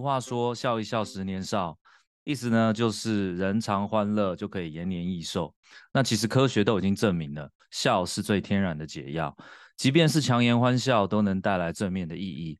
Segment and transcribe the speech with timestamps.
[0.00, 1.78] 俗话说“笑一笑，十年少”，
[2.24, 5.54] 意思呢就是人常欢乐就可以延年益寿。
[5.92, 9.36] 那其实科学都已经证明了，笑是最天然的解药，
[9.76, 12.58] 即便是强颜欢笑都能带来正面的意义。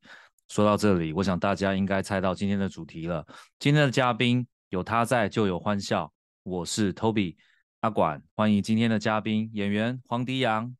[0.49, 3.25] 说到这里，我想大家应该猜到今天的主题了。
[3.57, 7.37] 今天的嘉宾有他在就有欢笑，我是 Toby
[7.79, 10.75] 阿管，欢迎今天的嘉宾演员黄迪阳。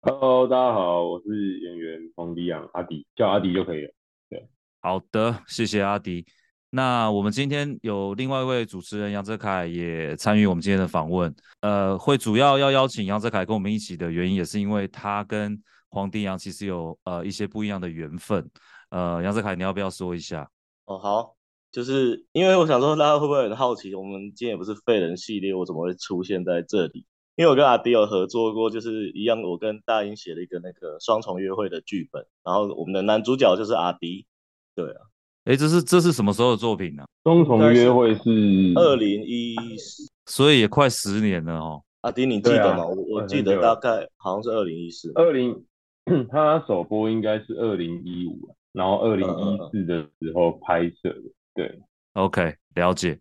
[0.00, 3.92] Hello，大家好，我是演员黄迪阳，阿迪叫阿迪就可以了。
[4.80, 6.24] 好的，谢谢阿迪。
[6.70, 11.34] 那我们今天有另外一位主持人杨泽凯也参与我们今天的访问。
[11.62, 18.48] 呃，会主要要邀请杨泽凯跟我们一起的原因，也是因为他跟黄迪扬其实有呃一些不一样的缘分。
[18.90, 20.48] 呃，杨泽凯，你要不要说一下？
[20.84, 21.34] 哦，好，
[21.72, 27.04] 就是因为我想说，大家会不会很好奇，我们今天也不是废人系列，我怎么会出现在这里？
[27.34, 34.26] 因为我跟阿迪有合作过，就是一样，我跟大英写了一个那个双重约会的剧本，然后我们的男主角就是阿迪，
[34.78, 35.00] 对啊，
[35.46, 37.04] 哎，这是这是什么时候的作品呢？
[37.24, 38.20] 双重约会是
[38.76, 39.56] 二零一，
[40.26, 41.82] 所以也快十年了哦。
[42.02, 42.84] 阿迪，你记得吗？
[42.84, 45.64] 啊、我我记得大概好像是二零一四，二零，
[46.30, 51.22] 他首播应该是二零一五，然后二零一四的时候拍摄的，
[51.56, 51.80] 对
[52.12, 53.18] ，OK，了解。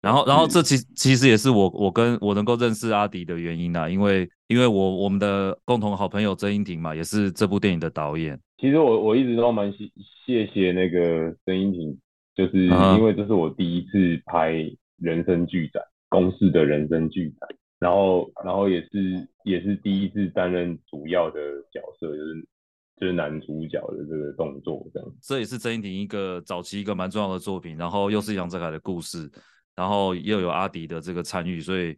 [0.00, 8.38] 然后，然后这其其实也是我我跟我能够认识阿迪的原因啊，因为因为我我们的共同好朋友曾荫庭嘛，也是这部电影的导演。
[8.58, 9.90] 其实我我一直都蛮谢
[10.26, 11.98] 谢谢那个曾荫庭，
[12.34, 14.52] 就是因为这是我第一次拍
[14.98, 21.40] 人生剧展，公式的人生剧展，然后然后也是也是第一次担任主要的
[21.72, 22.46] 角色，就是
[23.00, 25.08] 就是男主角的这个动作这样。
[25.20, 29.30] 这也是曾荫庭一个早期一个蛮重要的作品，然后又是杨泽凯的故事。
[29.76, 31.96] 然后又有阿迪的这个参与，所以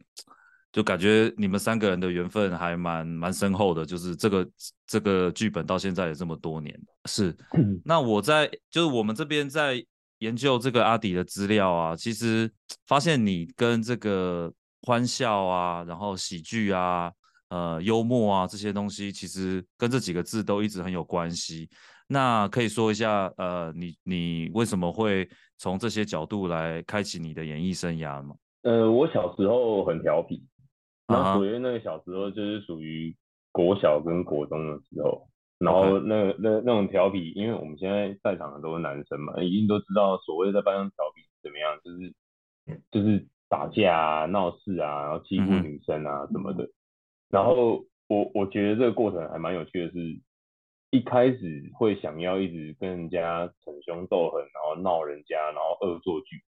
[0.73, 3.85] 就感觉你们三个人的缘分还蛮蛮深厚的。
[3.85, 4.49] 就是这个
[4.87, 7.35] 这个剧本到现在也这么多年，是。
[7.85, 9.85] 那我在就是我们这边在
[10.19, 12.51] 研究这个阿迪的资料啊，其实
[12.87, 17.13] 发现你跟这个欢笑啊，然后喜剧啊，
[17.49, 21.69] 呃，幽默啊这些东西，其实跟这几个字都一直很有关系。
[22.09, 25.29] 那可以说一下，呃，你你为什么会
[25.59, 28.37] 从这些角度来开启你的演艺生涯吗？
[28.63, 30.43] 呃，我小时候很调皮，
[31.09, 33.15] 那属于那个小时候就是属于
[33.53, 35.29] 国小跟国中的时候，
[35.59, 42.15] 然后那个、那那种调皮，因为我们现在在场的都是男生嘛，一定都知道所谓在班上调皮怎么样，就是
[42.91, 46.69] 就是打架啊、闹事啊，然后欺负女生啊什么的。
[47.31, 50.21] 然后我我觉得这个过程还蛮有趣的是。
[50.93, 56.41] 一开始会想要一直跟人家逞凶斗狠，然后闹人家，然后恶作剧。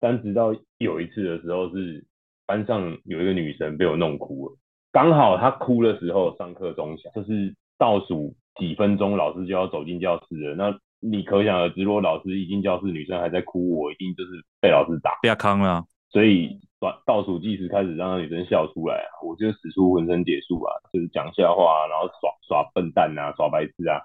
[0.00, 2.04] 但直到有一次的时候，是
[2.46, 4.56] 班上有一个女生被我弄哭了。
[4.92, 10.54] 刚好她哭的时候，上课钟响，就是倒数几分钟，老师就要走进教室了。
[10.54, 15.18] 那你可想而知，如果老师一进教室，女生还在哭，我一定就是被老师打。
[15.20, 15.84] 不要康了。
[16.10, 16.60] 所以
[17.04, 19.10] 倒数计时开始，让那女生笑出来啊！
[19.26, 24.00] 我就使出浑身解数啊，就是讲笑话啊，然后耍耍笨蛋啊，耍白痴啊，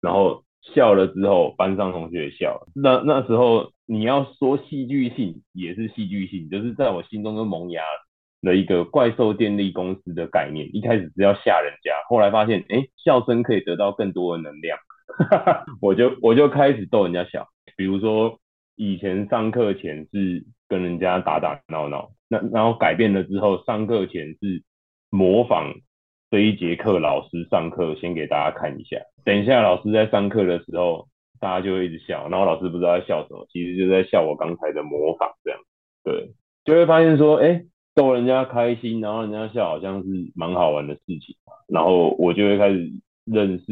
[0.00, 2.68] 然后笑了之后，班上同学也笑了。
[2.74, 7.82] 那那时候你要说戏剧性也是戏剧性，就是在我心中都萌芽
[8.42, 10.68] 了一个怪兽电力公司的概念。
[10.74, 14.78] 一开始是要吓人家，后来发现哎、笑声可以得到更多的能量，
[15.80, 17.48] 我就我就开始逗人家笑。
[17.76, 18.38] 比如说
[18.74, 22.10] 以前上课前是跟人家打打闹闹。
[22.28, 24.64] 那然后改变了之后，上课前是
[25.10, 25.72] 模仿
[26.30, 28.96] 这一节课老师上课，先给大家看一下。
[29.24, 35.60] 等一下老师在上课的时候，大家就会一直笑，然后老师不知道在笑什么，其实就在笑我刚才的模仿这样。
[36.02, 36.30] 对，
[36.64, 37.62] 就会发现说，哎，
[37.94, 41.36] 逗人家开心，然后人家笑，好像是蛮好玩的事情。
[41.68, 42.90] 然后我就会开始
[43.24, 43.64] 认识，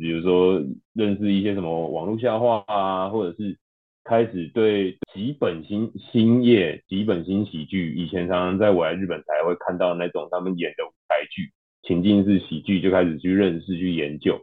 [0.00, 0.62] 比如说
[0.94, 3.56] 认识一些什么网络笑话啊，或者是。
[4.04, 11.52] 开始对几本新新业、几本新喜剧，以前常常在我来日本才会看到那种他们演的舞台剧、
[11.82, 14.40] 情境式喜剧，就开始去认识、去研究。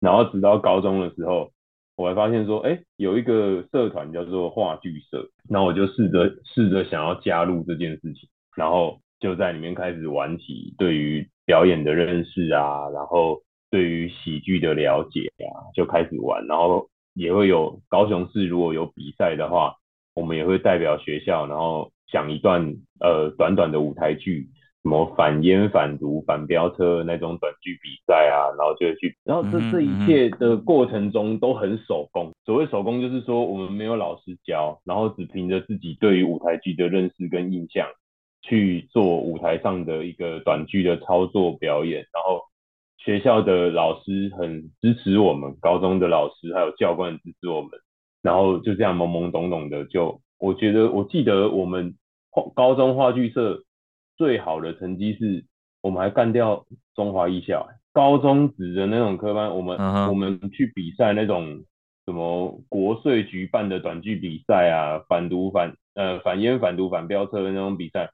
[0.00, 1.50] 然后直到高中的时候，
[1.96, 13.40] 我还发现说，哎，有一个社团叫做话剧社，那我就试着试着想要加入这件事情，然后就在里面开始玩起对于表演的认识啊，然后
[13.70, 16.88] 对于喜剧的了解啊，就开始玩，然后。
[17.14, 19.74] 也会有高雄市如果有比赛的话，
[20.14, 24.48] 我们也会代表学校，然后讲一段呃短短的舞台剧，
[24.82, 32.32] 什么反烟、反毒、反飙车那种短剧比赛啊，然后就会去，然后这这一切的过程中都很手工。
[32.44, 37.86] 所谓手工，就是说我们没有老师教，然后只凭着自己对于舞台剧的认识跟印象
[38.42, 42.42] 去做舞台上的一个短剧的操作表演，然后。
[43.02, 47.70] 学校的老师很支持我们，高中的老师还有教官支持我们，
[48.20, 51.94] 然后就这样懵懵懂懂的就，我觉得我记得我们
[52.54, 53.62] 高中话剧社
[54.20, 55.46] 最好的成绩是，
[55.80, 60.08] 我们还干掉中华艺校，高中职的那种科班，我们、uh huh.
[60.10, 61.64] 我们去比赛那种
[62.04, 68.10] 什么国税局办的短剧比赛啊，反毒反呃反烟反毒反飙车的那种比赛，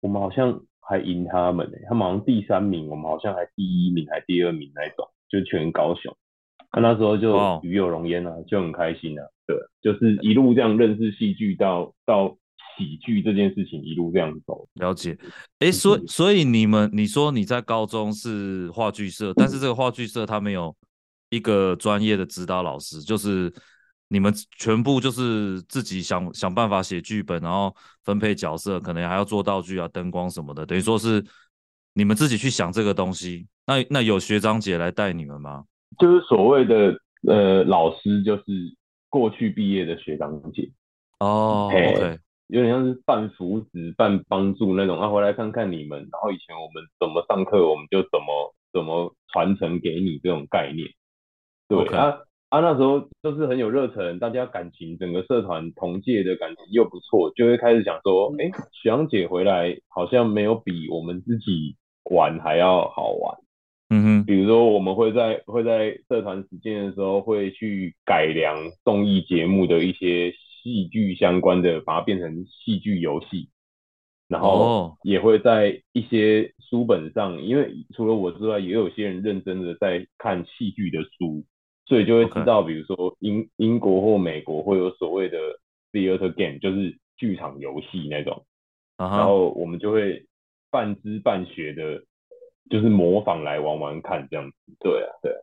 [0.00, 6.12] 我们好像还赢他们呢，他们好像第三名，我们好像还第一名还第二名那种，就全高雄。
[6.72, 9.22] 那那时候就与有荣焉啊，就很开心啊。
[9.46, 12.36] 对，就是一路这样认识戏剧到到
[12.76, 14.68] 喜剧这件事情，一路这样走。
[14.74, 15.18] 了解。
[15.58, 20.74] 哎，所以所以你们你说你在高中是话剧社，但是这个话剧社他没有
[21.30, 23.52] 一个专业的指导老师，就是
[24.08, 27.74] 你们全部就是自己想想办法写剧本，然后
[28.04, 31.24] 分配角色，可能还要做道具啊、灯光什么的，等于说是
[31.94, 33.46] 你们自己去想这个东西。
[33.66, 35.64] 那那有学长姐来带你们吗？
[35.98, 36.94] 就是所谓的
[37.26, 38.42] 呃老师，就是
[39.08, 40.70] 过去毕业的学长姐
[41.20, 50.88] 哦，对、oh, okay.，有点像是半扶持、半帮助那种啊，回来看看你们，然后以前我们怎么上课，我们就怎么怎么传承给你这种概念。
[51.68, 61.74] 对.啊啊，那时候就是很有热忱，大家感情整个社团同届的感情又不错，就会开始想说，哎、欸，学长姐回来好像没有比我们自己
[62.08, 63.36] 玩还要好玩。
[63.90, 70.32] 嗯哼，比如说我们会在会在社团实践的时候，会去改良综艺节目的一些
[70.66, 73.50] 戏剧相关的，把它变成戏剧游戏，
[74.26, 81.44] 然后也会在一些书本上，因为除了我之外，也有些人认真的在看戏剧的书，
[81.86, 85.38] 所以就会知道，比如说英英国或美国会有所谓的
[85.92, 88.44] theater game，就是剧场游戏那种，
[88.98, 90.26] 然后我们就会
[90.70, 92.02] 半知半学的。
[92.68, 95.38] 就是模仿来玩玩看这样子，对啊，对啊，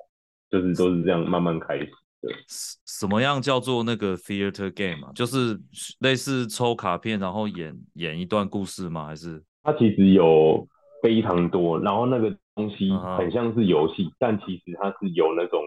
[0.52, 1.90] 就是都是这样慢慢开始。
[2.24, 5.12] 对，什么样叫做那个 theater game 啊？
[5.14, 5.60] 就是
[6.00, 9.06] 类似抽卡片，然后演演一段故事吗？
[9.06, 10.66] 还是它其实有
[11.02, 14.14] 非常多，然后那个东西很像是游戏，uh huh.
[14.18, 15.62] 但其实它是有那种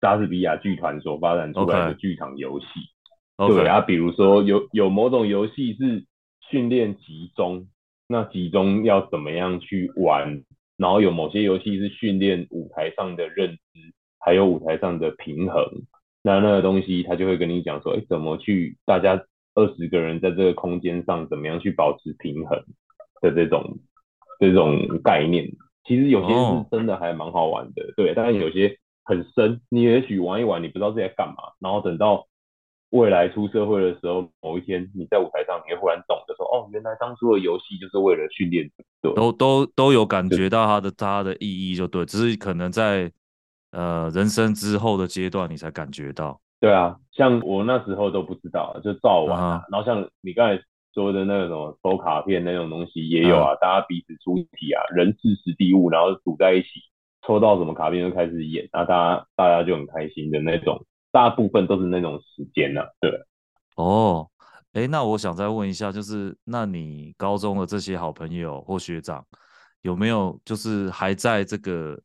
[0.00, 2.66] 莎士比亚剧团所发展出来的剧场游戏。
[3.36, 6.04] 对啊，比如说有有某种游戏是
[6.50, 7.68] 训练集中，
[8.08, 10.42] 那集中要怎么样去玩？
[10.76, 15.62] 然后有某些游戏是训练舞台上的认知，还有舞台上的平衡。
[16.22, 19.22] 那那个东西他就会跟你讲说，哎，怎么去大家
[19.54, 22.62] 二十个人在这个空间上，怎么样去保持平衡
[23.20, 23.78] 的这种
[24.38, 25.50] 这种概念。
[25.84, 28.12] 其实有些是真的还蛮好玩的，哦、对。
[28.14, 31.36] 但是有些很深，你也许玩一玩，你不知道自己在干嘛。
[31.58, 32.26] 然后等到
[32.90, 38.70] 未来出社会的时候，某一天你在舞台上，你会忽然懂得说，哦，原来当初的游戏就是为了训练，
[39.00, 43.10] 对，都都都有感觉到它的它的意义，就对，只是可能在
[43.70, 46.40] 呃人生之后的阶段，你才感觉到。
[46.60, 49.56] 对啊，像我那时候都不知道，就照玩啊。
[49.56, 49.72] Uh huh.
[49.72, 50.62] 然后像你刚才
[50.92, 53.60] 说的那个什么抽卡片那种东西也有啊，uh huh.
[53.60, 56.68] 大家彼此出题啊，人事实地物，然后组在一起，
[57.26, 60.84] 抽到什么卡片就开始演，然后大家大家就很开心的那种。
[61.12, 63.10] 大部分都是那种时间呢、啊，对。
[63.76, 64.28] 哦，
[64.74, 69.24] 哎，那我想再问一下，就是那你高中的这些好朋友或学长，
[69.82, 71.98] 有没有就是还在这个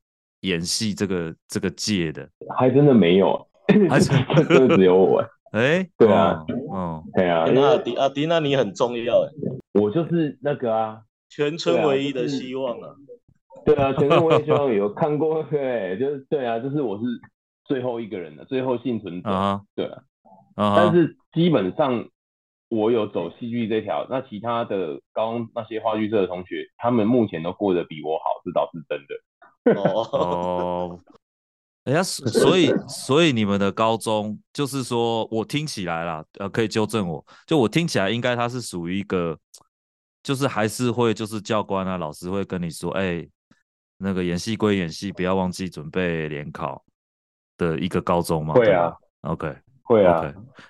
[0.46, 2.28] 演戏这个这个界的？
[2.58, 3.48] 还真的没有，
[3.90, 4.00] 还
[4.44, 5.24] 真的只有我。
[5.52, 7.46] 哎，对啊，嗯， 对啊。
[7.54, 9.30] 那阿迪阿迪，那你很重要哎。
[9.74, 12.90] 我就是那个啊，全村唯一的希望啊。
[13.66, 17.04] 对啊，全村唯一希望有看过，对，就是对啊，就是我是。
[17.68, 19.60] 最后一个人的最后幸存者，uh.
[19.76, 20.04] 对啊
[20.56, 20.76] ，uh.
[20.76, 22.08] 但是基本上
[22.70, 29.16] 我有走戏剧这条，那其他的高中那些话剧社的同学，他们目前都过得比我好，这倒是真的。
[29.74, 31.00] 哦，
[31.86, 39.38] 哎呀，所以所以你们的高中就是说我听起来啦，呃，可以纠正我，就我听起来应该它是属于一个，
[40.24, 43.30] 就是还是会就是教官啊老师会跟你说，哎、欸，
[43.98, 46.84] 那个演戏归演戏，不要忘记准备联考。
[47.58, 48.54] 的一个高中吗？
[48.54, 49.48] 会啊，OK，
[49.84, 50.20] 会啊，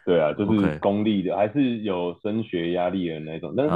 [0.05, 3.55] 对啊，就是公立的，还是有升学压力的那种。
[3.57, 3.73] 但是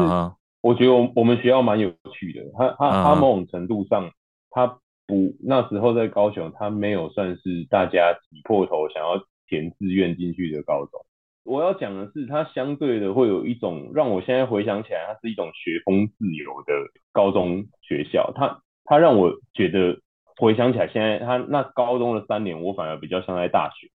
[0.61, 4.11] 我觉得我我们学校蛮有趣的，他他他某种程度上，
[4.51, 4.77] 他
[5.09, 11.05] 不那时候在高雄，他没有算是大家挤破头想要填志愿进去的高中。
[11.43, 16.73] 我要讲的是，它相对的会有一种让我现在回想起来，它是一种学风自由的
[17.11, 18.31] 高中学校。
[18.33, 19.99] 它它让我觉得。
[20.41, 23.89] 回想起来，现在它那高中的三年，我反而比较像在大学。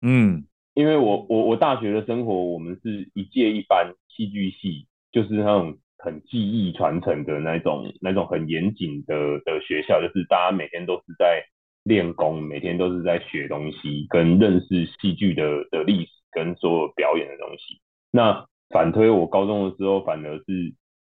[0.00, 11.42] 嗯，因为我我我大学的生活，我们是一届一班戏剧系，就是那种很技艺传承的那种那种很严谨的的学校，就是大家每天都是在
[11.84, 17.80] 练功，每天都是在学东西，跟认识戏剧的的历史跟所有表演的东西。
[18.10, 20.74] 那反推我高中的时候，反而是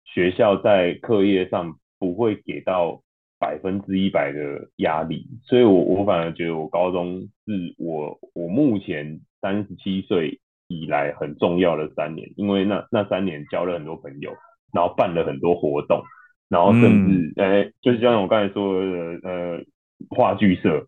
[0.05, 3.01] 学校在课业上不会给到
[3.39, 14.31] 百分之一百的压力，所以我我反而觉得我高中是我我目前三十七岁以来很重要的三年，因为那那三年交了很多朋友，
[14.73, 16.03] 然后办了很多活动，
[16.49, 18.87] 然后甚至哎、嗯欸，就是像我刚才说的
[19.23, 19.63] 呃
[20.09, 20.87] 话剧社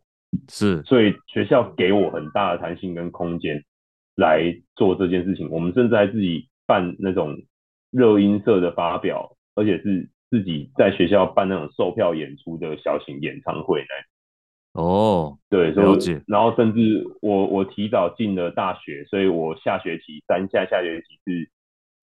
[0.50, 3.64] 是，所以学校给我很大的弹性跟空间
[4.16, 7.38] 来做这件事情，我们甚至还自己办那种
[7.92, 14.82] 热音社的发表，而且是自己在学校办那种售票演出的小型演唱会呢。
[14.82, 16.22] 哦，对，所以。
[16.28, 21.50] 然后甚至我我提早进了大学，所以我下学期三下下学期是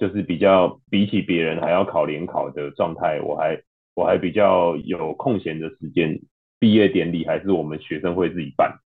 [0.02, 3.62] 就是比较比起别人还要考联考的状态，我还
[3.94, 6.20] 我还比较有空闲的时间，
[6.58, 8.80] 毕业典礼还是我们学生会自己办。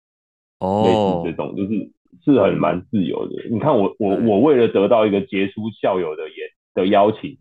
[0.59, 1.91] 哦，类似这种就是
[2.25, 3.43] 是很蛮自由的。
[3.51, 6.35] 你看我我我为了得到一个杰出校友的也
[6.73, 7.37] 的邀请。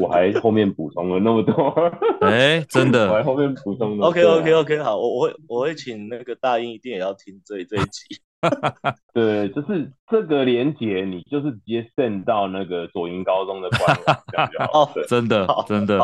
[0.00, 1.54] 我还后面补充了那么多，
[2.20, 4.08] 哎、欸，真的，我还后面补充了。
[4.08, 8.20] OK OK OK，好，我我会我会请那个大英一定也要听这这一集。
[9.14, 14.92] 对，就是这个连接，你就是直接 send 到那个左营高中的官网，这样就好。
[15.08, 15.98] 真的真的，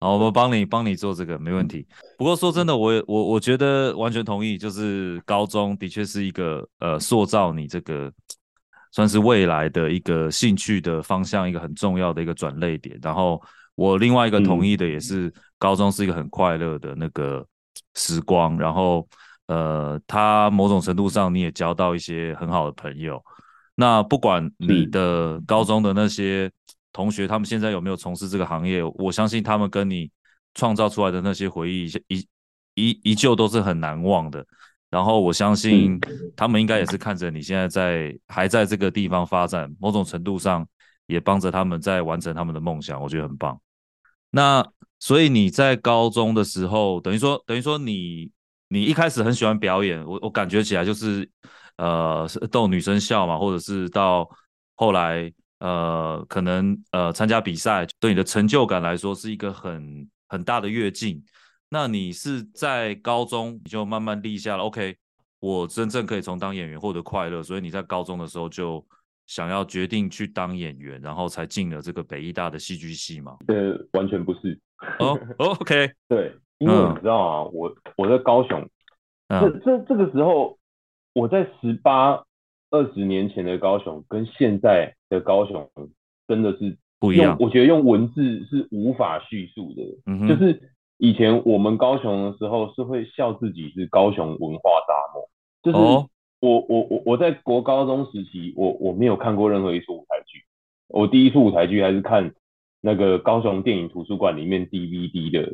[0.00, 1.86] 好，我们帮你帮你做这个没问题。
[2.16, 8.10] 不过说真的，我我我觉得完全同意，就是高中的确是一个呃塑造你这个。
[8.94, 12.94] 算是未来的一个兴趣的方向，一个很重要的一个转类点。
[13.00, 13.40] 然后
[13.74, 17.42] 我另外一个同意的也是，高中是一个很快乐的那个
[17.94, 18.54] 时光。
[18.58, 19.08] 然后
[19.52, 23.22] 呃，他某种程度上你也交到一些很好的朋友。
[23.74, 26.50] 那不管你的高中的那些
[26.90, 30.10] 同学，他们现在有没有从事这个行业，我相信他们跟你
[30.54, 32.26] 创造出来的那些回忆，一
[32.74, 34.42] 依依旧都是很难忘的。
[34.88, 35.98] 然后我相信
[36.36, 40.66] 他们应该也是看着你现在在还在这个地方发展，某种程度上
[41.06, 43.58] 也帮着他们在完成他们的梦想，我觉得很棒。
[44.30, 44.66] 那
[44.98, 48.30] 所以你在高中的时候，等于说等于说你
[48.72, 51.28] 你一开始很喜欢表演，我我感觉起来就是
[51.76, 54.26] 呃逗女生笑嘛，或者是到
[54.76, 61.22] 后来呃可能呃参加比赛，对你的成就感来说是一个很很大的跃进。
[61.68, 64.96] 那你是在高中你就慢慢立下了，OK，
[65.38, 68.82] 我真正可以从当演员获得快乐，所以你在高中的时候就
[69.26, 73.36] 想要决定去当演员，然后才进了这个北艺大的戏剧系吗？
[73.48, 74.58] 呃，完全不是。
[74.98, 78.68] 哦，OK，对，因为你知道啊，我我在高雄，
[79.28, 80.58] 这这这个时候
[81.12, 82.24] 我在十八
[82.70, 85.68] 二十年前的高雄跟现在的高雄
[86.26, 90.70] 真的是不一样，我觉得用文字是无法叙述的，嗯，就是。
[90.98, 95.28] 以前我们高雄的时候是会笑自己是高雄文化沙漠，
[95.60, 100.44] 就是我我我我在国高中时期，我我没有看过任何一出舞台剧，
[100.86, 102.32] 我第一出舞台剧还是看
[102.80, 105.52] 那个高雄电影图书馆里面 DVD 的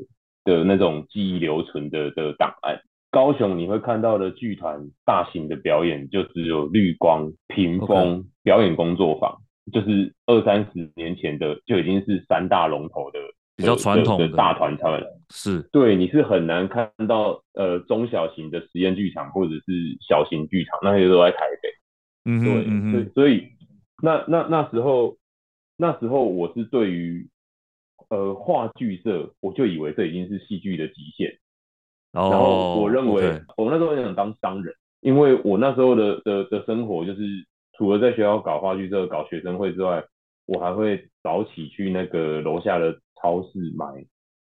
[0.49, 2.81] 的那种记忆留存的的档案。
[3.11, 9.37] 高雄你会看到的剧团大型的表演就只有绿光、屏风、表演工作坊，
[9.73, 13.19] 就是二三十年前的就已经是三大龙头的。
[13.59, 19.63] 比较传统的，的大团他们是对，你是很难看到呃中小型的实验剧场或者是
[20.01, 21.69] 小型剧场，那些都在台北。
[22.25, 23.49] 嗯嗯哼所以所以
[24.01, 25.17] 那那那时候
[25.77, 27.29] 那时候我是对于
[28.11, 31.31] 呃话剧社，我就以为这已经是戏剧的极限。
[32.13, 37.21] 哦，然后我认为我那时候很想当商人，因为我那时候的的的生活就是
[37.77, 40.05] 除了在学校搞话剧社、搞学生会之外，
[40.47, 42.99] 我还会早起去那个楼下的。
[43.21, 43.85] 超市买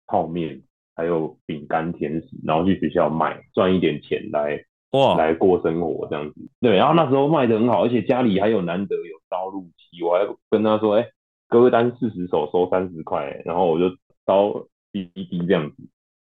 [0.08, 0.60] 泡面，
[0.96, 4.60] 还有饼干甜食，然后去学校卖，赚一点钱来
[4.90, 6.40] 哇来过生活这样子。
[6.60, 11.12] 对，然后那时候卖的很好，而且家里还有难得有烧录机，我还跟他说，哎、欸，
[11.48, 13.88] 歌单四十首收三十块，然后我就
[14.26, 15.76] 烧 DVD 这样子。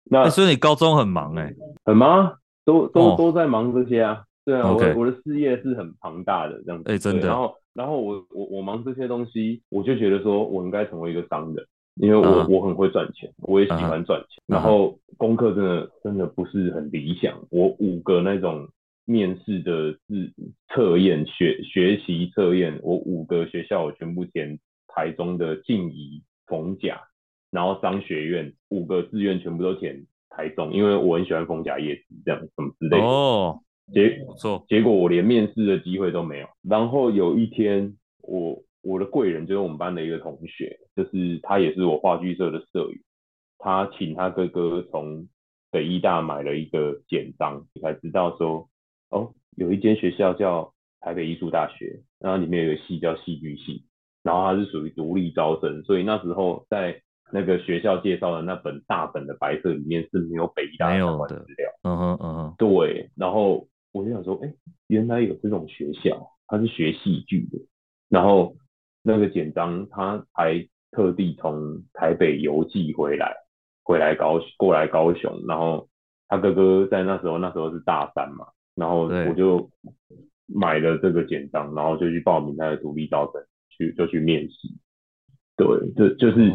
[0.05, 4.25] 那、欸、所以你高中很忙哎、欸，很忙，都都都在忙这些啊。
[4.45, 6.91] 对啊.我我的事业是很庞大的这样子。
[6.91, 7.29] 哎、欸，真的。
[7.29, 11.65] 然后然后我我我忙这些东西，我就觉得说我应该成为一个商人。
[11.97, 12.49] 因为我、uh.
[12.49, 14.43] 我很会赚钱，我也喜欢赚钱。
[14.47, 14.55] Uh.
[14.55, 17.39] 然后功课真的真的不是很理想。
[17.51, 18.67] 我五个那种
[19.05, 20.33] 面试的自
[20.69, 24.59] 测验学学习测验，我五个学校我全部填
[24.95, 27.01] 台中的静宜、逢甲，
[27.51, 33.05] 然后商学院五个志愿全部都填台中，因为我很喜欢逢甲夜市这样什么之类的。
[33.05, 34.19] 哦、oh.，结
[34.69, 36.49] 结果我连面试的机会都没有。
[36.63, 38.63] 然后有一天我。
[38.85, 42.99] 我的贵人就是我们班的一个同学，就是他也是我话剧社的社员，
[43.57, 45.29] 他请他哥哥从
[45.71, 48.69] 北医大买了一个简章，才知道说，
[49.11, 53.85] 哦，有一间学校叫台北艺术大学，然后里面有个系叫戏剧系，
[54.23, 57.03] 然后它是属于独立招生，所以那时候在
[57.33, 61.71] 那个学校介绍的那本大本的白色里面是没有北医大的相关资料。
[61.83, 64.53] 嗯哼嗯哼，对，然后我就想说，哎，
[64.87, 67.59] 原来有这种学校，它是学戏剧的，
[68.09, 68.55] 然后
[69.03, 73.35] 那个简章他还特地从台北邮寄回来，
[73.83, 75.89] 回来高过来高雄，然后
[76.29, 79.71] 他哥哥在那时候那时候是大三嘛，然后我就
[80.47, 83.43] 买了这个简章，然后就去报名他的独立招生，
[83.77, 84.69] 去就去面试。
[85.57, 86.51] 对，这就是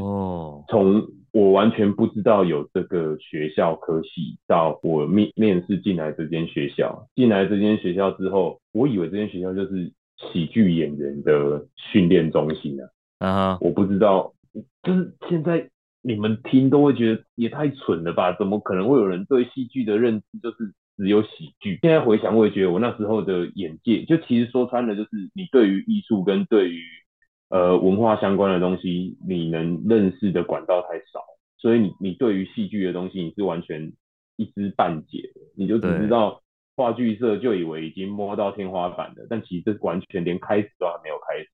[0.68, 12.90] 从我完全不知道有这个学校科系，到我面面试进来这间学校，进来这间学校之后，我以为这间学校就是喜剧演员的训练中心啊。
[13.20, 13.66] 啊、uh-huh.
[13.66, 14.34] 我不知道，
[14.82, 15.70] 就是现在
[16.02, 18.34] 你们听都会觉得也太蠢了吧？
[18.34, 21.78] 怎么可能会有人对戏剧的认知就是只有喜剧？
[21.82, 26.82] 现在回想，我也觉得我那时候的眼界，就其实说穿了，就是你对于艺术跟对于
[27.50, 31.24] 呃，文化相关的东西，你能认识的管道太少，
[31.58, 33.94] 所以你你对于戏剧的东西，你是完全
[34.36, 36.42] 一知半解的，你就只知道
[36.75, 41.50] 话剧社就以为已经摸到天花板了，但其实完全连开始都还没有开始。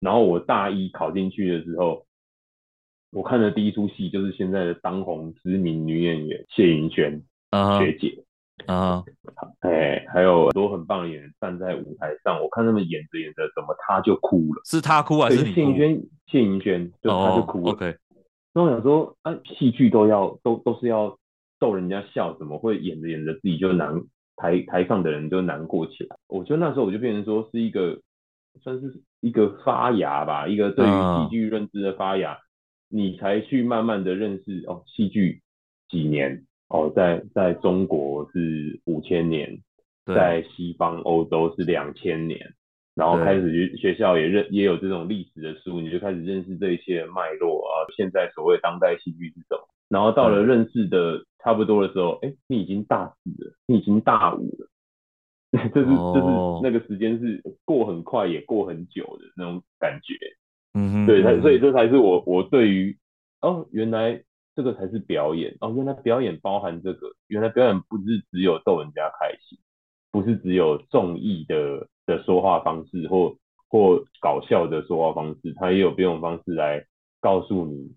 [0.00, 2.04] 然后我大一考进去的时候，
[3.12, 7.22] 我看的第一出戏就是现在的当红知名女演员谢盈萱
[7.78, 8.25] 学姐。
[8.64, 8.72] Uh-huh.
[8.72, 9.04] 啊，
[9.60, 14.62] 哎，还有很多很棒的演员站在舞台上，我看他们演着演着，怎么他就哭了？
[14.64, 15.54] 是他哭还是你哭？
[15.54, 17.64] 谢盈萱，谢盈萱，就他就哭了。
[17.66, 17.96] Oh, OK，
[18.54, 21.18] 那我想说，啊，戏剧都要都都是要
[21.60, 23.94] 逗人家笑，怎么会演着演着自己就难
[24.36, 26.16] 台台上的人就难过起来？
[26.26, 28.00] 我觉得那时候我就变成说是一个
[28.62, 32.38] 算是一个发芽吧，一个对于戏剧认知的发芽，uh.
[32.88, 35.42] 你才去慢慢的认识哦，戏剧
[35.90, 36.46] 几年。
[36.68, 39.56] 哦，在在中国是五千年，
[40.04, 42.54] 在西方欧洲是两千年，
[42.96, 47.86] 然后开始去学校也认也有这种历史的书，你就开始认识这一些脉络啊。
[47.96, 49.68] 现在所谓当代戏剧是什么？
[49.88, 54.68] 然后到了认识的差不多的时候，哎，你已经大四了，你已经大五了，
[55.72, 60.14] 这是这是那个时间是过很快也过很久的那种感觉。
[60.74, 62.98] 嗯哼，对，所以这才是我我对于
[63.40, 64.20] 哦原来。
[64.56, 69.58] 这个才是表演哦，原来表演包含这个，原来表演不是只有逗人家开心，
[70.10, 73.36] 不是只有综艺的的说话方式或
[73.68, 76.82] 或搞笑的说话方式，它也有别种方式来
[77.20, 77.94] 告诉你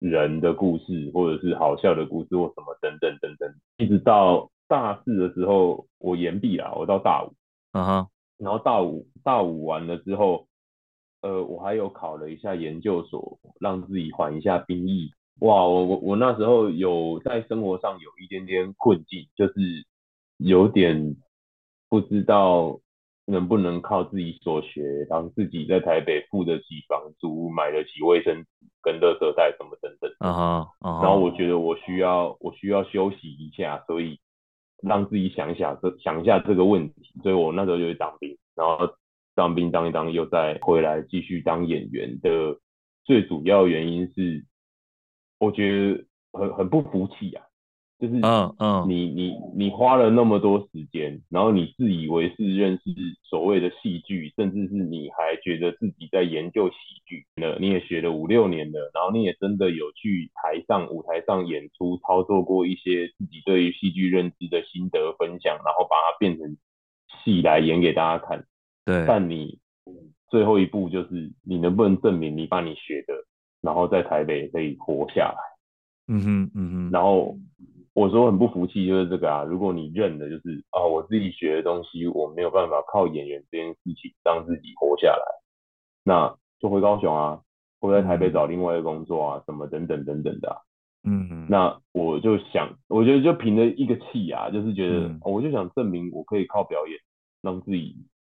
[0.00, 3.54] 人的故事，或者是好笑的故事或什么等等等等。
[3.76, 7.32] 一直到大四的时候，我延毕了，我到大五，
[7.74, 10.48] 嗯哼，然后大五大五完了之后，
[11.22, 15.12] 呃，我还有考了一下研究所，让自己缓一下兵役。
[15.40, 19.54] 哇，我我我那时候有在生活上有一点点困境，就是
[20.38, 21.14] 有点
[21.90, 22.80] 不知道
[23.26, 28.48] 能不能靠自己所学，然后自己在台北付得起房租，买得起卫生纸
[28.80, 30.10] 跟垃圾袋什么等等。
[30.20, 34.18] 啊哈，然后我觉得我需要我需要休息一下，所以
[34.82, 38.88] 让自己想一想这想一下这个问题，所以我那时候就去当兵，然后
[39.34, 42.58] 当兵当一当又再回来继续当演员的
[43.04, 44.42] 最主要原因是。
[45.38, 47.44] 我觉得很很不服气啊，
[47.98, 52.82] 就是嗯嗯，你你你花了那么多时间，然后你自以为是认识
[53.22, 66.56] 所谓的戏剧，甚至是你还觉得自己在研究喜剧呢，你也学了五六年了，然后你也真的有去台上舞台上演出，操作过一些自己对于戏剧认知的心得分享，然后把它变成
[67.24, 68.46] 戏来演给大家看。
[68.84, 69.58] 对，但你
[70.30, 73.14] 最后一步就是你能不能证明你把你学的。
[73.66, 76.90] 然后在台北可以活下来，嗯哼，嗯哼。
[76.92, 77.36] 然后
[77.94, 79.42] 我说很不服气，就是这个啊。
[79.42, 85.24] 如果你认的就是啊，我自己学的东西，我没有办法靠演员这件事情让自己活下来，
[86.04, 87.40] 那就回高雄啊，
[87.80, 90.56] 或在台北找另外一个工作啊，什么等等等等的啊。
[91.02, 91.46] 嗯哼。
[91.50, 96.96] 那我就想，我觉得就凭着一个气啊，就是觉得，嗯，我就想证明我可以靠表演
[97.42, 97.96] 让自己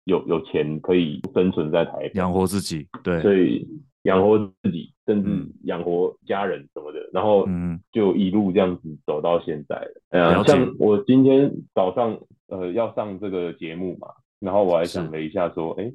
[0.08, 2.88] 有有钱可以生存在台北，养活自己。
[3.04, 3.64] 对，所以。
[4.02, 7.46] 养活自己，甚至养活家人什么的，嗯、然后
[7.92, 10.00] 就一路这样子走到现在了。
[10.10, 15.92] 嗯，像我今天早上呃要上这个节目嘛，然后我还想了一下说，哎，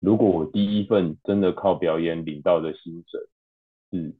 [0.00, 3.20] 如果我第一份真的靠表演领到的薪水
[3.90, 4.14] 是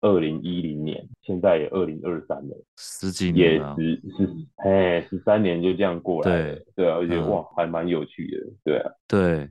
[0.00, 9.48] 二零一零年，现在也二零二三了，十几年了，也十十哎十三年就这样过来了，对对啊，而且、嗯、哇还蛮有趣的，对啊，对。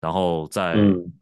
[0.00, 0.74] 然后在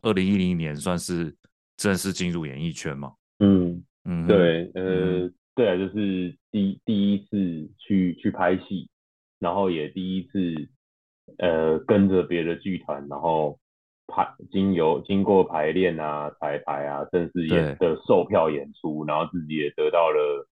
[0.03, 1.35] 二零一零年算是
[1.77, 3.13] 正式进入演艺圈嘛？
[3.41, 8.89] 嗯嗯，对，呃，对啊，就是第第一次去去拍戏，
[9.41, 10.69] 然后也第一次
[11.39, 13.59] 呃跟着别的剧团，然后
[14.09, 20.49] 排经由经过排练啊、彩排啊，甚至演的售票演出，然后自己也得到了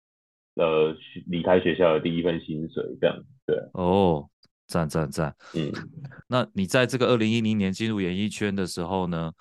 [0.55, 0.95] 呃
[1.27, 3.55] 离开学校的第一份薪水，这样对。
[3.73, 4.27] 哦，
[4.67, 5.71] 赞赞赞，嗯，
[6.27, 9.31] 那你在这个二零一零年进入演艺圈的时候呢？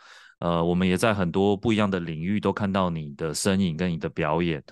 [0.40, 4.64] 呃，我们也在很多不一样的领域都看到你的身影跟你的表演，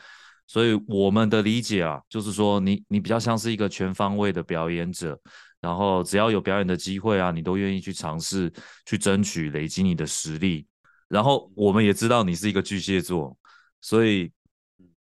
[0.46, 5.20] 所以我们的理解啊，就是说你你比较像是一个全方位的表演者，
[5.61, 8.53] 然后只要有表演的机会啊，你都愿意去尝试
[8.87, 10.66] 去争取累积你的实力。
[11.09, 13.37] 然后我们也知道你是一个巨蟹座，
[13.81, 14.31] 所以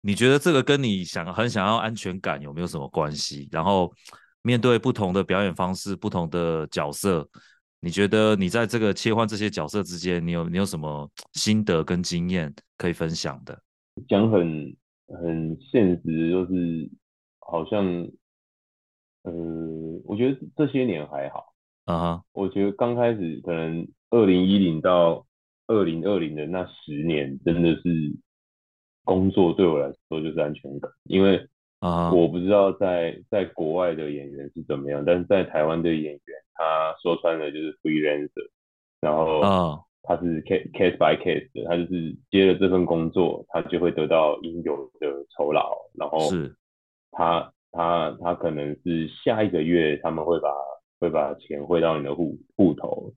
[0.00, 3.48] 你觉得这个跟你想很想要安全感有没有什么关系？
[3.50, 3.92] 然后
[4.42, 7.28] 面对不同的表演方式、不同的角色。
[7.80, 13.56] 你觉得你在这个切换这些角色之间，你有你有什么心得跟经验可以分享的？
[14.08, 14.76] 讲很
[15.08, 16.90] 很现实，就是
[17.38, 17.84] 好像，
[19.26, 19.32] 呃，
[20.04, 21.52] 我觉得这些年还好
[21.84, 21.94] 啊。
[21.94, 22.22] Uh huh.
[22.32, 25.26] 我觉得刚开始可能二零一零到
[25.66, 27.82] 二零二零的那十年，真的是
[29.04, 31.46] 工作对我来说就是安全感，因为
[31.80, 36.20] 啊，我不知道在在国外的演员是怎么样，但是在台湾的演员。
[36.58, 38.48] 他说穿了就是 freelancer，
[39.02, 46.56] 然后啊他是 case case by case 的，他就是接了这份工作，他就会得到应有的酬劳，然后是
[47.10, 50.50] 他他他可能是下一个月他们会把
[50.98, 53.12] 会把钱汇到你的户户头，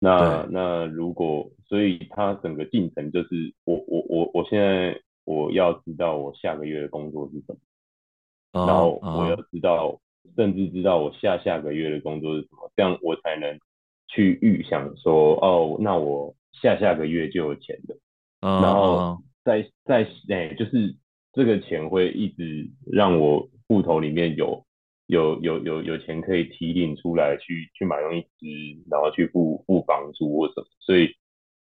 [0.00, 10.00] 那那如果所以他整个进程就是我我我我现在我要知道我下个月的工作是什么，uh 然后我要知道。
[10.36, 13.58] 甚至知道我下下个月的工作是什么，这样我才能
[14.06, 17.96] 去预想说，哦，那我下下个月就有钱的
[18.40, 18.62] ，uh.
[18.62, 20.94] 然后在在哎，就是
[21.32, 24.64] 这个钱会一直让我户头里面有
[25.06, 31.08] 有有有有钱可以提领出来去去买东西吃，然后去付付房租或什么，所以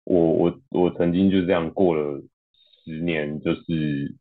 [0.06, 2.22] 我我我曾经就这样过了
[2.84, 4.16] 十年，就是。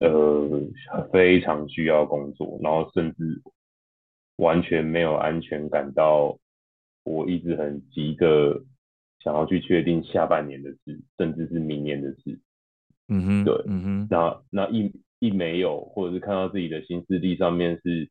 [0.00, 0.48] 呃，
[1.12, 3.42] 非常需要工作，然后甚至
[4.36, 6.38] 完全没有安全感，到
[7.02, 8.62] 我一直很急的
[9.24, 12.38] 想要去确定下半年的事，甚至是明年的事。
[13.08, 18.08] 嗯哼，对，嗯哼，那那一一没有，或者是看到自己的行事历上面是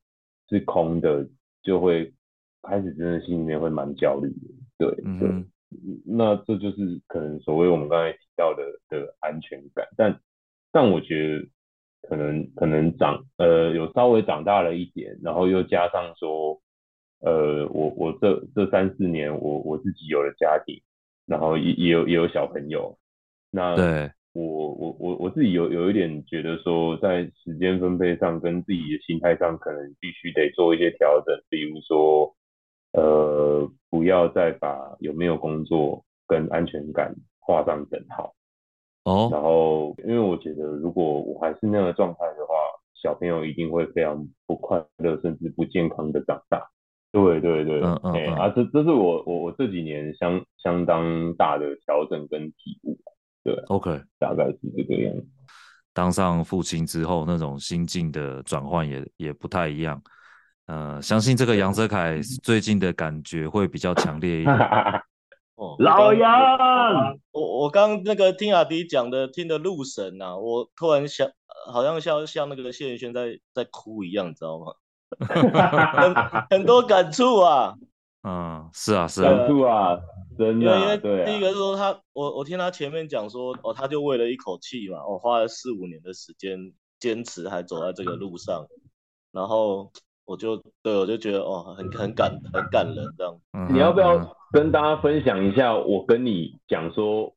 [0.49, 1.27] 是空的，
[1.63, 2.13] 就会
[2.61, 4.47] 开始真的心里面会蛮焦虑的。
[4.77, 5.45] 对，嗯
[6.05, 10.19] 那这就是可能所谓我们刚才提到的的安全感，但
[10.71, 11.47] 但我觉得。
[12.03, 16.61] 可能可能长呃有稍微长大了一点，然后又加上说，
[17.19, 20.81] 呃我我这这三四年我我自己有了家庭，
[21.25, 22.97] 然后也也有也有小朋友，
[23.51, 24.11] 那对
[24.45, 32.35] 我我我我自己有有一点觉得说，在时间分配上跟自己的心态上，可能必须得做一些调整，比如说
[32.93, 38.33] 呃不要再把有没有工作跟安全感画上等号。
[39.05, 42.53] 哦，然后，因为我觉得，如果我还是那样的状态的话，
[42.93, 46.69] 小朋友一定会非常不快乐，甚至不健康的长大。
[47.13, 52.99] 对对对，嗯嗯，嗯啊，这这是我我我这几年相相当大的调整跟体悟。
[53.43, 55.25] 对，OK，大概是这个样子。
[55.93, 60.01] 当上父亲之后，那种心境的转换也也不太一样。
[60.67, 64.55] 呃，相信这个杨泽凯最近的感觉会比较强烈一点。
[65.55, 71.27] 哦，老杨，我我刚那个听阿迪讲的，听的入神呐、啊，我突然想，
[71.71, 74.73] 好像像像那个谢宇轩在在哭一样，你知道吗？
[75.25, 76.13] 很
[76.49, 77.73] 很多感触啊。
[78.23, 79.97] 嗯，是啊，是啊，感触啊，
[80.37, 80.79] 真的、啊。
[80.79, 88.67] 因为因为第一个是说他，我我听他前面讲说，哦，他就为了一口气嘛，我、哦、花了四五年的时间坚持，还走在这个路上，
[89.31, 89.91] 然后。
[90.29, 93.39] 我就对，我就觉得哦，很很感很感人这样。
[93.53, 97.33] 嗯、你要不要跟大家分享一下我跟你讲说，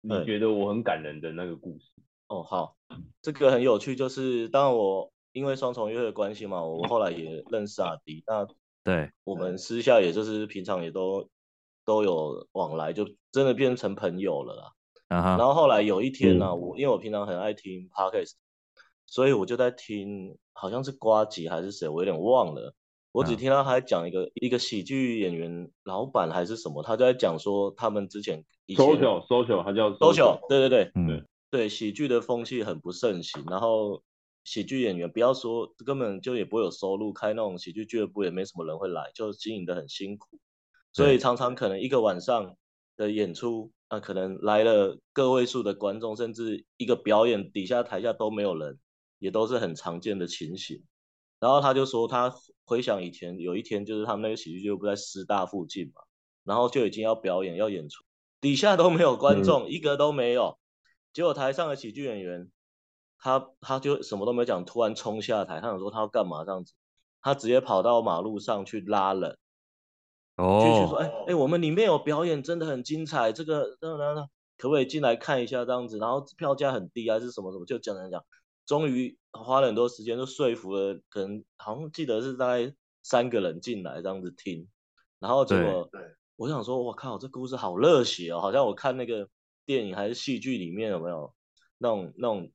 [0.00, 1.84] 你觉得我很感人的那个故事？
[2.26, 2.74] 哦，好，
[3.22, 8.44] 这个很有趣，就是当我因为双重约会的关系嘛，我后来也认识阿迪，那
[8.84, 11.28] 对，我们私下也就是平常也都
[11.84, 14.72] 都有往来，就真的变成朋友了啦。
[15.08, 18.32] 然后后来有一天呢、啊，我因为我平常很爱听 Podcast。
[19.04, 22.74] 所以我就在听，好像是瓜吉还是谁，我有点忘了。
[23.10, 34.02] 我只听到他在讲一个、嗯、一个喜剧演员老板还是什么，他就在讲说他们之前 social social，他叫 social，对对对，嗯对，对喜剧的风气很不盛行，然后
[34.44, 40.38] 喜剧演员不要说根本就也不会有收入，开那种喜剧俱乐部也没什么人会来，就经营得很辛苦，
[40.92, 42.56] 所以常常可能一个晚上
[42.96, 48.78] 的演出啊、呃，可能来了个位数的观众，甚至一个表演底下台下都没有人。
[49.18, 50.82] 也都是很常见的情形，
[51.38, 56.02] 然后他就说他回想以前有一天，就是他们那个喜剧俱乐部在师大附近嘛，
[56.42, 58.02] 然后就已经要表演要演出，
[58.40, 60.58] 底下都没有观众，嗯、一个都没有。
[61.12, 62.50] 结果台上的喜剧演员，
[63.22, 66.74] 他他就什么都没讲，突然冲下台，他想说他要干嘛这样子，
[67.22, 69.38] 他直接跑到马路上去拉人，
[70.36, 74.26] 哦，继续说，哎哎，我们里面有表演，真的很精彩，这个那那那，
[74.58, 75.98] 可不可以进来看一下这样子？
[75.98, 78.24] 然后票价很低还是什么什么，就讲讲讲，
[78.66, 84.68] 终于花了很多时间，就说服了，可能好像记得是大概三个人进来这样子听，
[85.20, 85.88] 然后结果，
[86.34, 89.28] 我想说，我靠，这故事好热血哦，好像我看那个。
[89.64, 91.32] 电影还是戏剧里面有没有
[91.78, 92.50] 那种那种，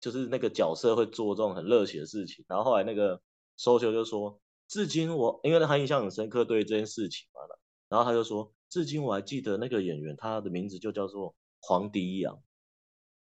[0.00, 2.44] 就是那个角色会做这种很热血的事情？
[2.48, 3.20] 然后后来那个
[3.58, 7.40] social 就说，至今我因为他印象很深刻对这件事情嘛，
[7.88, 12.38] 然后他就说，至今我还记得那个演员，他的名字就叫做黄迪阳。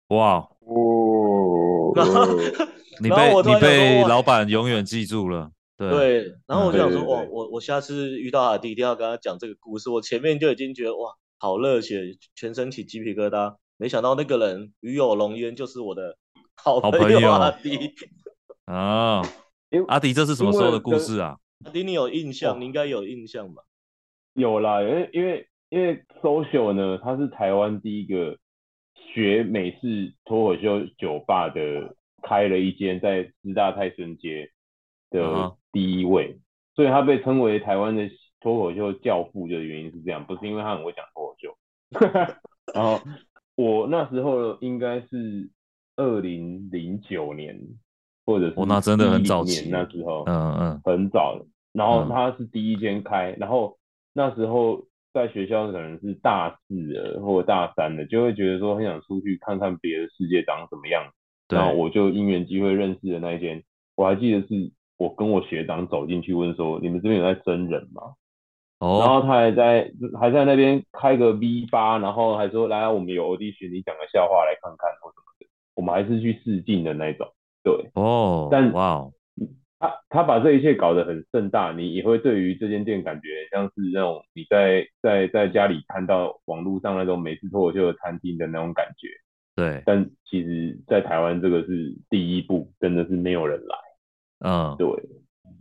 [0.08, 1.92] 哇哦！
[1.96, 2.26] 然后
[3.00, 5.50] 你被你被老板永远记住了。
[5.76, 9.90] 对，对，然后我就想说，哇，我我下次遇到他第一定要跟他讲这个故事。
[9.90, 11.16] 我前面就已经觉得哇。
[11.38, 13.56] 好热血，全身起鸡皮疙瘩。
[13.76, 16.16] 没想到那个人与有荣焉，就是我的
[16.56, 17.94] 好朋友阿迪
[18.66, 19.22] 啊！
[19.88, 21.38] 阿迪，这是什么时候的故事啊？
[21.64, 22.60] 阿迪，你有印象？
[22.60, 23.62] 你应该有印象吧？
[24.34, 28.38] 有啦，因为因为因为 social 呢，他是台湾第一个
[28.94, 34.50] 学美式脱口秀酒吧的，开了一间在师大泰顺街
[35.10, 36.38] 的第一位，
[36.74, 38.08] 所以他被称为台湾的。
[38.44, 41.56] 脱口秀教父的原因是这样，不是因为他很会讲脱口秀。
[42.74, 43.00] 然后
[43.54, 45.48] 我那时候应该是
[45.96, 47.59] 二零零九年，
[48.24, 51.40] 或者是我那真的很早年，那时候，嗯嗯，很早。
[51.72, 53.76] 然后他是第一间开，然后
[54.12, 61.05] 那时候在学校可能是大四的或者大三的，就会觉得说很想出去看看别的世界长什么样。
[61.48, 63.62] 然后我就因缘机会认识的那一间，
[63.94, 68.02] 我还记得是我跟我学长走进去问说：“你们这边有在真人吗？”
[68.81, 74.90] 然后他还在还在那边开个 V 八，然后还说，来，我们有 audition，你讲个笑话来看看。
[75.74, 77.26] 我们还是去试镜的那种，
[77.62, 77.90] 对。
[77.94, 78.48] 哦。
[78.50, 79.08] 但哇，
[79.78, 89.08] 他他把这一切搞得很盛大，你也会对于这间店感觉像是那种你在在在家里看到网络上那种美式脱口秀的餐厅的那种感觉。
[89.56, 89.82] 对。
[89.85, 93.76] 但其实，在台湾这个是第一步，真的是没有人来。
[94.48, 94.88] 嗯，对。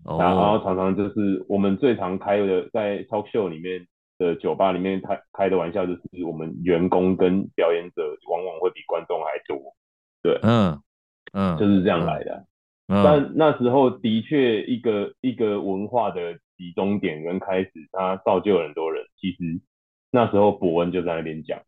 [0.03, 3.85] 然后常常就是我们最常开的，在 talk show 里面
[4.17, 9.57] 的酒吧里面开开的玩笑，就是我们员工跟表演者往往会比观众还多。
[10.21, 10.81] 对，嗯
[11.33, 12.45] 嗯，就是这样来的。
[12.87, 19.05] 嗯、但那时候的确一个一个文化的集中点跟开始，它造就了很多人。
[19.17, 19.61] 其实
[20.11, 21.61] 那时候伯恩就在那边讲。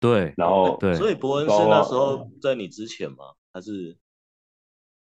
[0.00, 3.34] 对，然后对，所以伯恩是那时候在你之前吗？
[3.52, 3.96] 还是？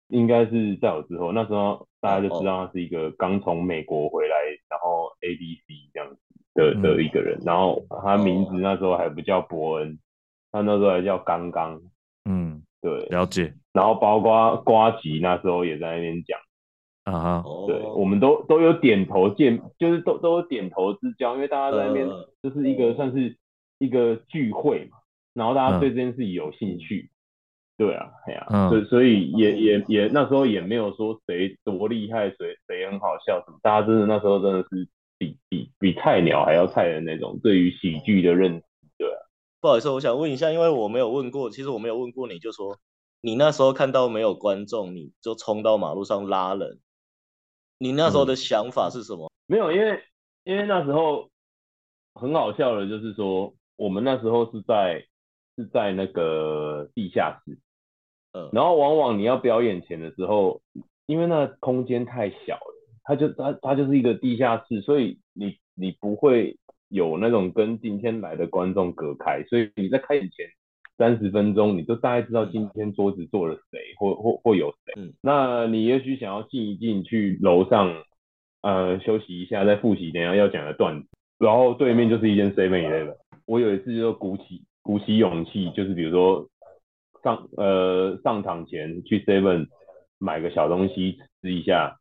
[0.10, 4.36] 应该是在我之后，那时候大家就知道他是一个刚从美国回来，
[4.70, 6.18] 然后 A B C 这样子
[6.54, 9.98] 的的一个人，然后他名字那时候还不叫伯恩，
[10.52, 11.92] 他那时候还叫刚刚，嗯，
[12.84, 13.54] 对，了解。
[13.72, 16.38] 然后包括瓜吉那时候也在那边讲，
[17.06, 22.08] 啊哈，对，我们都都有点头见，就是都都有点头之交，因为大家在那边
[22.44, 23.38] 就是一个算是
[23.80, 24.98] 一个聚会嘛，
[25.34, 27.10] 然后大家对这件事情有兴趣。
[27.76, 38.62] 对啊，哎呀、啊，所、嗯、所以也也也那时候也没有说谁多厉害，谁谁很好笑什么，大家真的那时候真的是比比比菜鸟还要菜的那种，对于喜剧的认
[39.64, 42.78] 不好意思，我想问一下，因为我没有问过，其实我没有问过你，就说
[43.22, 46.82] 你那时候看到没有观众，你就冲到马路上拉人，
[47.78, 49.28] 你那时候的想法是什么？
[49.28, 50.04] 嗯、没有，因为
[50.44, 51.30] 因为那时候
[52.14, 55.08] 很好笑的，就是说我们那时候是在。
[55.56, 57.60] 是在那个地下室，
[58.32, 60.64] 嗯，然后往往你要表演前的时候，
[61.06, 62.74] 因为那空间太小了，
[63.04, 66.58] 它就它它就是一个地下室，所以你你不会
[66.94, 70.46] 有那种跟今天来的观众隔开，所以你在开演前
[70.98, 78.04] 三十分钟，你就大概知道今天桌子坐了谁，或或或有谁，嗯，那你也许想要静一静去楼上，
[78.62, 81.08] 呃，休息一下，再复习等下要讲的段子，
[81.40, 84.64] 然后对面就是一间 Seven Eleven，我有一次就鼓起。
[84.86, 86.50] 鼓起勇气，就是比如说
[87.24, 89.68] 上呃上场前去 Seven
[90.20, 91.96] 买个小东西吃一下，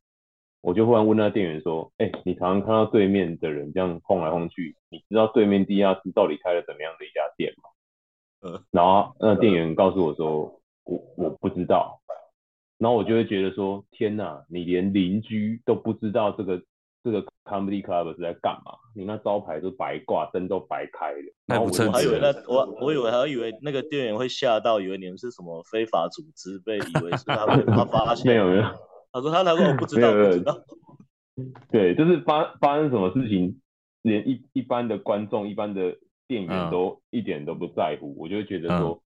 [0.63, 7.69] 我就忽然问那店员说：“哎、欸，你常常看到对面的人这样晃来晃去，你知道对面地下室到底开了怎么样的一家店吗？”
[8.49, 12.01] 嗯，然后那店员告诉我说：“我我不知道。”
[12.79, 16.63] 然后我就会觉得说：“天哪，你连邻居都不知道这个。”
[17.05, 18.75] 这个 comedy club 是在干嘛？
[18.95, 21.33] 你那招牌都白挂，灯都白开的。
[21.47, 21.91] 那不称职。
[21.91, 28.25] 我还以为那我我以为还以为那个店员会吓到，以为你们是什么非法组织，被以为是他被他发现。
[28.33, 28.63] 没有没有。
[29.13, 30.59] 他说他他说我不知道不知道。
[31.71, 33.61] 对，就是发发生什么事情，
[34.03, 35.97] 连一一般的观众、一般的
[36.29, 39.01] 店员都一点都不在乎，我就觉得说，嗯、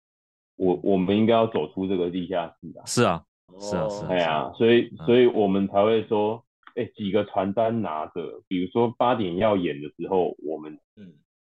[0.57, 2.83] 我我们应该要走出这个地下室啊。
[2.85, 3.23] 是啊，
[3.59, 4.07] 是啊，是啊。
[4.07, 6.43] 对啊，所以所以我们才会说，
[6.75, 10.79] 哎、欸，几个传单拿着，比如说八点要演的时候，我们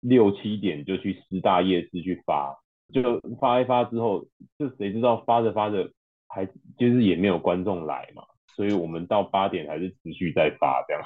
[0.00, 2.56] 六七点就去师大夜市去发，
[2.92, 4.24] 就发一发之后，
[4.56, 5.90] 就谁知道发着发着
[6.28, 6.46] 还
[6.78, 8.22] 就是也没有观众来嘛。
[8.58, 11.02] 所以我们到八点还是持续在发这样，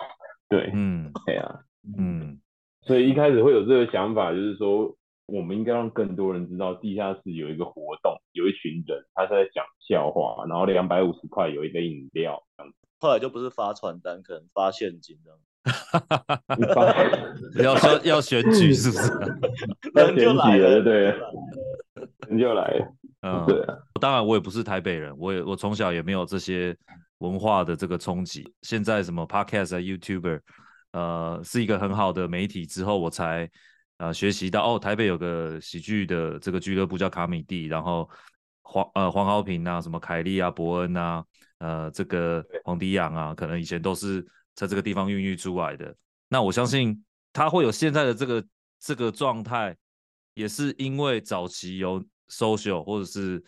[0.48, 1.60] 对，嗯，对啊，
[1.98, 2.40] 嗯，
[2.80, 12.78] 所以一开始会有这个想法，就是说我们应该让更多人知道地下室有一个活动，有一群人他是在讲笑话，然后两百五十块有一杯饮料这样子。
[12.98, 15.38] 后来就不是发传单，可能发现金这样。
[17.62, 19.12] 要说要选举是不是？
[19.94, 21.14] 人就来了，对，
[22.28, 22.88] 人就来了，
[23.22, 23.76] 嗯，对啊。
[24.00, 26.76] 当然我也不是台北人，我也我从小也没有这些。
[27.22, 30.40] 文化的这个冲击，现在什么 Podcast 啊、YouTuber，
[30.90, 32.66] 呃，是一个很好的媒体。
[32.66, 33.48] 之后我才
[33.98, 38.10] 呃学习到，哦，台北有个喜剧的这个俱乐部叫卡米蒂，然后
[38.62, 41.24] 黄呃黄豪平啊、什么凯莉啊、伯恩啊、
[41.58, 44.20] 呃这个黄迪阳啊，可能以前都是
[44.56, 45.94] 在这个地方孕育出来的。
[46.28, 48.44] 那我相信他会有现在的这个
[48.80, 49.76] 这个状态，
[50.34, 53.42] 也是因为早期有 social 或者是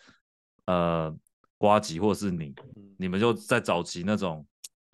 [0.65, 1.15] 呃。
[1.57, 2.53] 瓜吉或者是你，
[2.97, 4.45] 你们就在早期那种，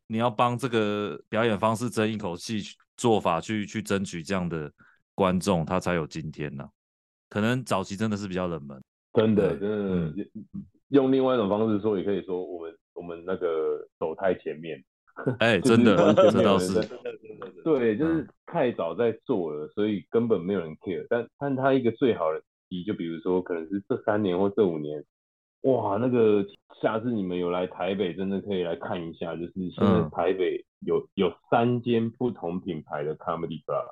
[0.06, 2.62] 你要帮这个表演方式争一口气，
[2.96, 4.72] 做法去去争取这样的
[5.16, 6.70] 观众，他才有今天呢、啊。
[7.30, 8.80] 可能早期真的是比较冷门，
[9.14, 10.16] 真的真的、嗯、
[10.90, 14.82] 用另外一种方式说，也可以说我们我们那个走太前面，
[15.40, 16.76] 哎、 欸，真的，这倒是，
[17.64, 21.08] 对，就是太早在做了，所以根本没有人 care。
[21.10, 25.04] 但但他一个最好的题，就比如说可能是这三年或这五年。
[25.64, 26.44] 哇，那个
[26.82, 29.36] 下次你们有来台北，真的可以来看一下。
[29.36, 33.86] 就是现在台北有、嗯、有三间不同品牌的 comedy club，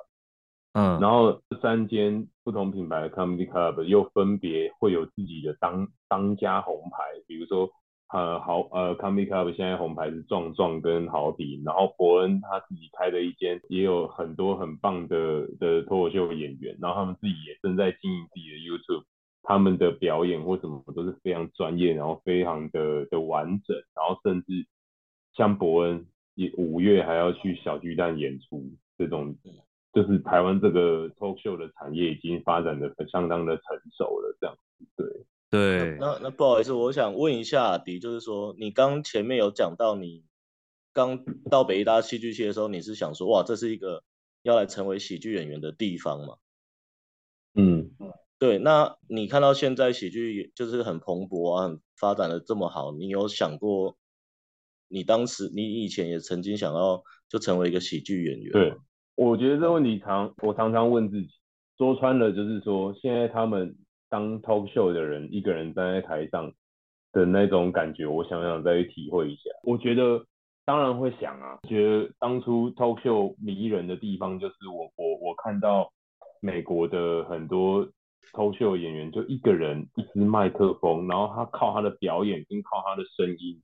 [0.72, 7.70] 嗯，然后这三间不同品牌的 comedy club 又分别会有自己的当当家红牌，比如说
[8.12, 19.04] 呃好呃 comedy club 现在红牌是壮壮跟豪迪，然后伯恩他自己开的一间也有很多很棒的的脱口秀演员，然后他们自己也正在经营自己的 YouTube。
[19.42, 24.66] 他们的表演或什么都是非常专业，然后非常的的完整，然后甚至
[25.34, 28.62] 像伯恩也五月还要去小巨蛋演出，
[28.98, 29.34] 这种
[29.94, 33.64] 就是台湾这个 talk show 的产业已经发展的相当的成
[33.96, 34.29] 熟了，
[35.50, 35.96] 对对。
[35.98, 40.24] 那那不好意思，我想问一下阿迪，就是说你刚前面有讲到你
[40.92, 44.04] 刚到北艺大戏剧系的时候，你是想说哇，这是一个
[44.42, 46.36] 要来成为喜剧演员的地方吗？
[47.54, 47.90] 嗯。
[48.38, 53.98] 对，那你看到现在喜剧就是很蓬勃啊，很发展的这么好，你有想过，
[54.88, 58.50] 你当时你以前也曾经想要就成为一个喜剧演员？
[58.50, 58.74] 对，
[59.14, 61.28] 我觉得这问题常我常常问自己，
[61.76, 63.76] 说穿了就是说，现在他们
[64.10, 66.52] 当 talk show 的人，一个人站在台上
[67.12, 69.42] 的那种感觉，我想想再去体会一下。
[69.62, 70.22] 我觉得
[70.66, 75.90] 当然会想啊，觉得当初 talk show 迷人的地方就是我我我看到
[76.42, 77.88] 美国的很多。
[78.32, 83.60] 脱口秀演员就一个人一支麦克风，然后他靠他的表演跟靠他的声音，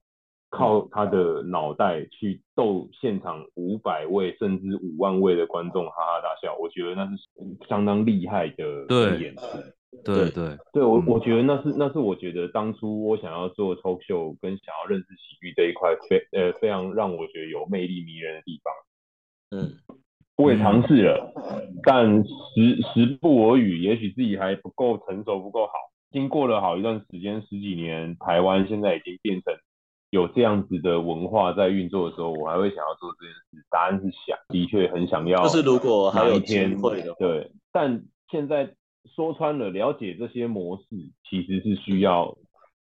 [0.51, 6.57] 靠他的脑袋去逗现场五百位甚至五万位的观众哈哈大笑。
[6.59, 7.17] 我觉得那是
[7.69, 9.43] 相当厉害的演出。
[10.05, 18.73] 对对对，对我我觉得那是那是我觉得当初我想要做脱口秀跟想要认识喜剧这一块非呃非常让我觉得有魅力迷人的地方。
[19.59, 19.73] 嗯。
[20.39, 21.33] 我也尝试了，
[21.83, 25.73] 但时时不我与，也许自己还不够成熟，不够好。
[26.11, 29.55] 经过了好一段时间，十几年，台湾现在已经变成
[30.11, 33.67] 有这样子的文化在运作的时候，我还会想要做这件事。
[33.71, 35.43] 答案是想，的确很想要。
[35.43, 37.51] 就是如果还有机会的，对。
[37.73, 38.75] 但现在
[39.15, 40.85] 说穿了，了解这些模式
[41.29, 42.37] 其实是需要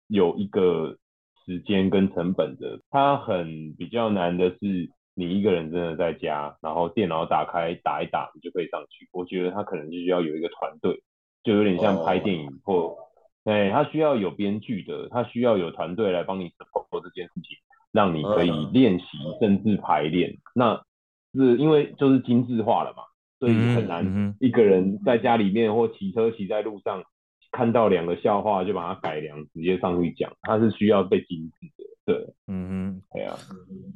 [0.06, 0.96] 有一个
[1.44, 2.80] 时间跟成本的。
[2.90, 4.90] 它很比较难的是。
[5.20, 9.08] 你一个人真的在家，然后电脑打开打一打，你就可以上去。
[9.12, 11.02] 我觉得它可能就需要有一个团队，
[11.42, 12.96] 就有点像拍电影或，
[13.42, 17.56] 哎，它需要有编剧的，它需要有团队来帮你 support 这件事情，
[17.90, 19.06] 让你可以练习
[19.40, 20.36] 甚至排练。
[20.54, 20.80] 那
[21.34, 23.02] 是因为就是精致化了嘛，
[23.38, 27.02] 所以很难一个人在家里面或骑车骑在路上
[27.52, 31.84] 看到两个笑话就把它改良直接上去讲，它是需要被精致的。
[32.04, 33.36] 对，嗯哼，对啊，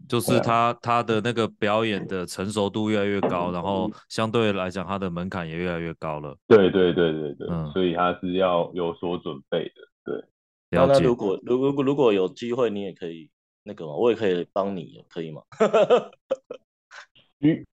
[0.07, 6.37] 就是他他的那个表演的成熟度越来越高，然后相对来讲他的门槛也越来越高了。
[6.47, 9.75] 对对对对对，嗯，所以他是要有所准备的。
[10.05, 11.01] 对，了解。
[11.01, 13.31] 那如果如果如果如果有机会，你也可以
[13.65, 13.95] 那个嘛？
[13.95, 15.41] 我也可以帮你，可以吗？
[17.41, 17.67] 需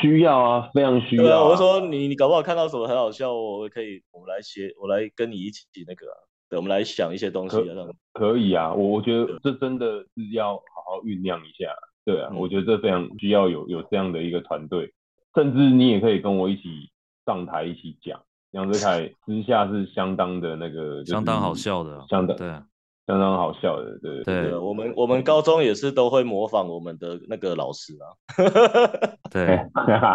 [0.00, 1.26] 需要啊，非常需要、啊。
[1.26, 6.16] 对啊，我说你你搞不好看到什么很好笑，我可以我们来写，我来跟你一起那个、啊，
[6.48, 8.72] 对，我们来想一些东西啊，可以啊。
[8.74, 11.72] 我我觉得这真的是要好好酝酿一下。
[12.04, 14.92] 对啊，我觉得这非常需要有有这样的一个团队，
[15.34, 16.62] 甚至你也可以跟我一起
[17.26, 18.20] 上台一起讲。
[18.52, 22.66] 杨泽凯私下是相当的那个，相当好笑的，相当对啊。
[23.10, 28.06] 相当好笑的，对对，对，我们我们高中也是都会模仿我们的那个老师啊，
[29.30, 29.58] 对，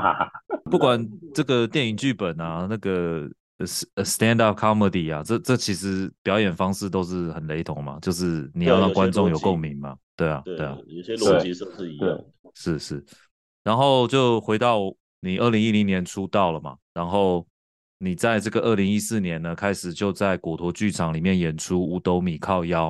[0.71, 3.29] 不管这个电影剧本啊，那个
[3.97, 12.17] stand up comedy 啊，这这其实表演方式都是很雷同嘛，就是你要让观众有共鸣嘛，对啊，对啊，有些逻辑是不是一样？
[12.53, 13.03] 是是，
[13.63, 14.79] 然后就回到
[15.19, 17.45] 你二零一零年出道了嘛，然后。
[17.97, 22.89] 你在这个二零一四年呢，开始就在果陀剧场里面演出《五斗米靠腰》，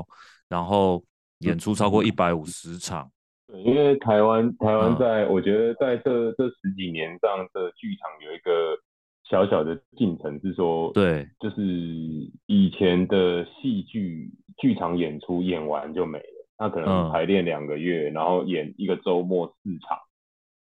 [0.49, 1.03] 然后
[1.39, 3.07] 演出超过一百五十场。
[3.45, 8.75] 对，因为台湾台湾在，我觉得在这这十几年上的剧场有一个
[9.29, 11.61] 小小的进程，是说，对，就是
[12.47, 19.99] 以前的戏剧剧场演出演完就没了，他可能排练两个月，然后演一个周末四场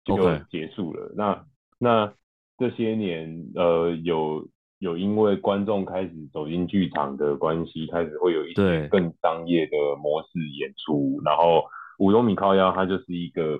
[0.04, 1.14] 就结束了。
[1.16, 1.46] 那
[1.78, 2.12] 那。
[2.58, 4.46] 这些年，呃，有
[4.78, 11.20] 有因为观众开始走进剧场的关系，开始会有一些更商业的模式演出。
[11.24, 11.64] 然后，
[11.98, 13.58] 五斗米靠腰，它就是一个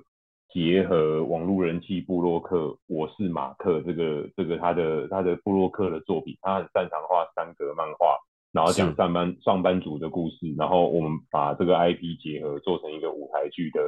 [0.52, 8.16] 结合网络人气布洛克，我是马克这个这个他的他的布洛克的作品，他很擅长画三格漫画，
[8.52, 10.54] 然后讲上班上班族的故事。
[10.56, 13.80] 然后我们把这个 IP 结合，做成一个舞台剧的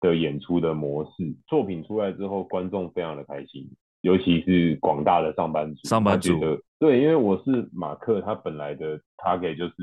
[0.00, 1.34] 的演出的模式。
[1.46, 3.70] 作品出来之后，观众非常的开心。
[4.02, 6.32] 尤其是广大的上班族，上班族
[6.78, 9.74] 对，因为我是马克，他本来的 target 就是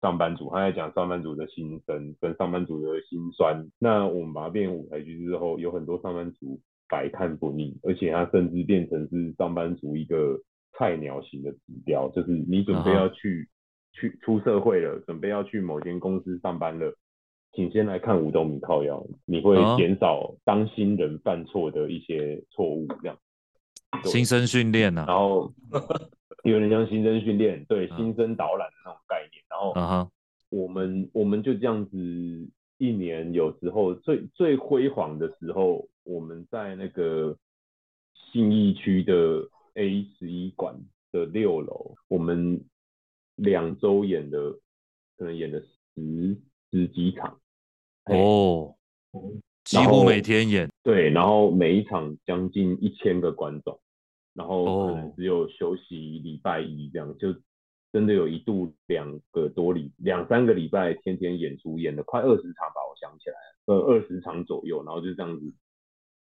[0.00, 3.68] 上班族，他在讲上班族的心声跟上班族的心酸。
[3.80, 10.38] 那我们把它变成舞台剧之后，有很多上班族百看不腻，而且他甚至变成是上班族一个
[10.78, 14.00] 菜鸟型的指标，就是你准备要去、uh-huh.
[14.00, 16.94] 去出社会了，准备要去某间公司上班了，
[17.52, 23.18] 请先来看五斗米靠腰，你会减少当新人犯错的一些错误，这样。
[24.04, 25.52] 新生训练呢，然后
[26.44, 29.42] 有点像新生训练，对，新生导览的那种概念。
[29.48, 30.10] 然后
[30.50, 31.96] 我们我们就这样子
[32.78, 37.36] 一年，有时候最最辉煌的时候，我们在那个
[38.32, 40.76] 信义区的 A 十一馆
[41.12, 42.62] 的六楼，我们
[43.36, 44.52] 两周演的
[45.16, 45.60] 可能演了
[45.94, 46.36] 十
[46.70, 47.40] 十几场。
[48.04, 48.74] 哦，
[49.64, 53.80] 几乎每天演，对，然后每一场将近一千个观众。
[54.34, 57.18] 然后可能只有休息礼拜一这样，oh.
[57.20, 57.32] 就
[57.92, 63.36] 真的有一度两个多礼两三个礼拜天天演出，演了快二十场吧，我想起来，
[63.66, 65.54] 呃，二十场左右，然后就这样子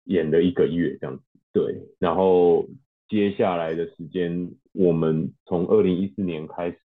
[0.06, 1.24] 演了一个月这样子，
[1.54, 1.84] 对。
[2.00, 2.68] 然后
[3.08, 6.80] 接下来的时间，我们从二零一四年开始，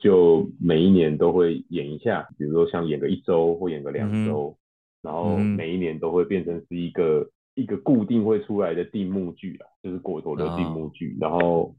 [0.00, 4.56] 就每一年都会演一下，比如说像演个一周或演个两周，mm -hmm.
[5.02, 7.30] 然后每一年都会变成是一个。
[7.54, 11.24] 一个固定会出来的定目剧啊，就是果陀的定目剧，oh.
[11.24, 11.74] 然后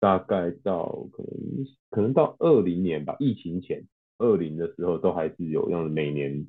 [0.00, 3.86] 大概到可能可能到二零年吧，疫情前
[4.18, 6.44] 二零的时候都还是有这样每年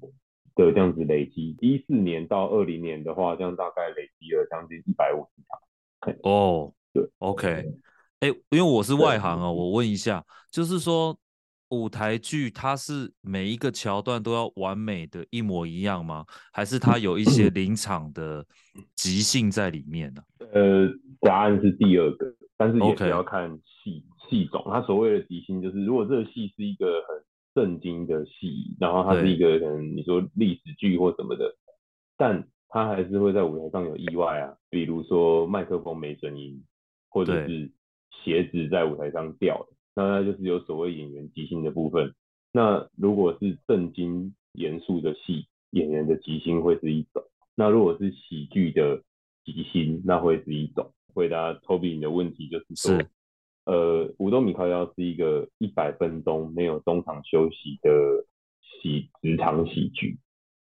[0.55, 1.55] 的这样子累积。
[1.61, 6.19] 一四年到二零年的话，这样大概累积了将近一百五十场。
[6.23, 7.47] 哦、oh.，对，OK，
[8.21, 11.15] 哎，因为我是外行啊，我问一下，就是说。
[11.71, 16.25] 舞台剧它是每一个桥段都要完美的一模一样吗？
[16.51, 18.45] 还是它有一些临场的
[18.95, 20.21] 即兴在里面呢？
[20.53, 20.87] 呃，
[21.21, 22.25] 答案是第二个，
[22.57, 24.61] 但是也是要看戏戏种。
[24.65, 27.23] 它所谓的即兴，就是如果这个戏是一个很
[27.55, 31.55] 震惊的戏，然后它是一个可能你说历史剧或什么的，
[32.17, 36.61] 但它还是会在舞台上有意外啊，比如说麦克风没声音，
[37.09, 37.71] 或者是
[38.23, 39.67] 鞋子在舞台上掉了。
[39.95, 42.13] 那那就是有所谓演员即兴的部分。
[42.53, 47.23] 那如果是正经严肃的戏，演员的即兴会是一种；
[47.55, 49.01] 那如果是喜剧的
[49.45, 50.91] 即兴，那会是一种。
[51.13, 53.07] 回答 Toby 你的问题就是说，是
[53.65, 58.25] 呃，五斗米靠腰是一个一百分钟没有中场休息的
[58.81, 60.17] 喜职场喜剧。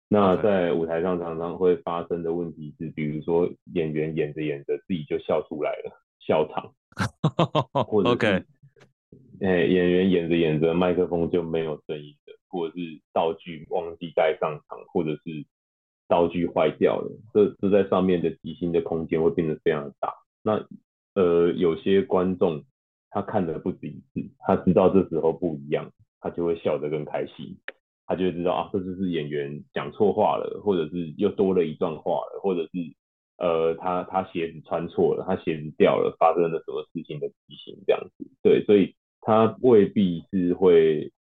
[0.10, 6.74] 那在舞台上常常会发生的问题是，比如说演员演着演着自己就笑出来了，笑场，
[7.86, 8.16] 或者
[9.40, 9.46] OK。
[9.46, 15.46] 哎、演员演着演着，麦克风就没有声音的，或者是道具忘记带上场，或者是
[16.08, 20.14] 道具坏掉了，这这在上面的即兴的空间会变得非常大。
[20.44, 20.66] 那
[21.14, 22.64] 呃，有些观众
[23.10, 27.58] 他看的不止一次，他知道这时候不一样，他就会笑得更开心，
[28.06, 32.70] 他就会知道啊，这就是演员讲错话了，或者是又多了一段话了，或者是
[33.38, 38.26] 呃，他他鞋子穿错了，他鞋子掉了，发生了什么事情的即兴这样子。
[38.42, 38.96] 对，所以
[39.28, 41.12] 他未必是会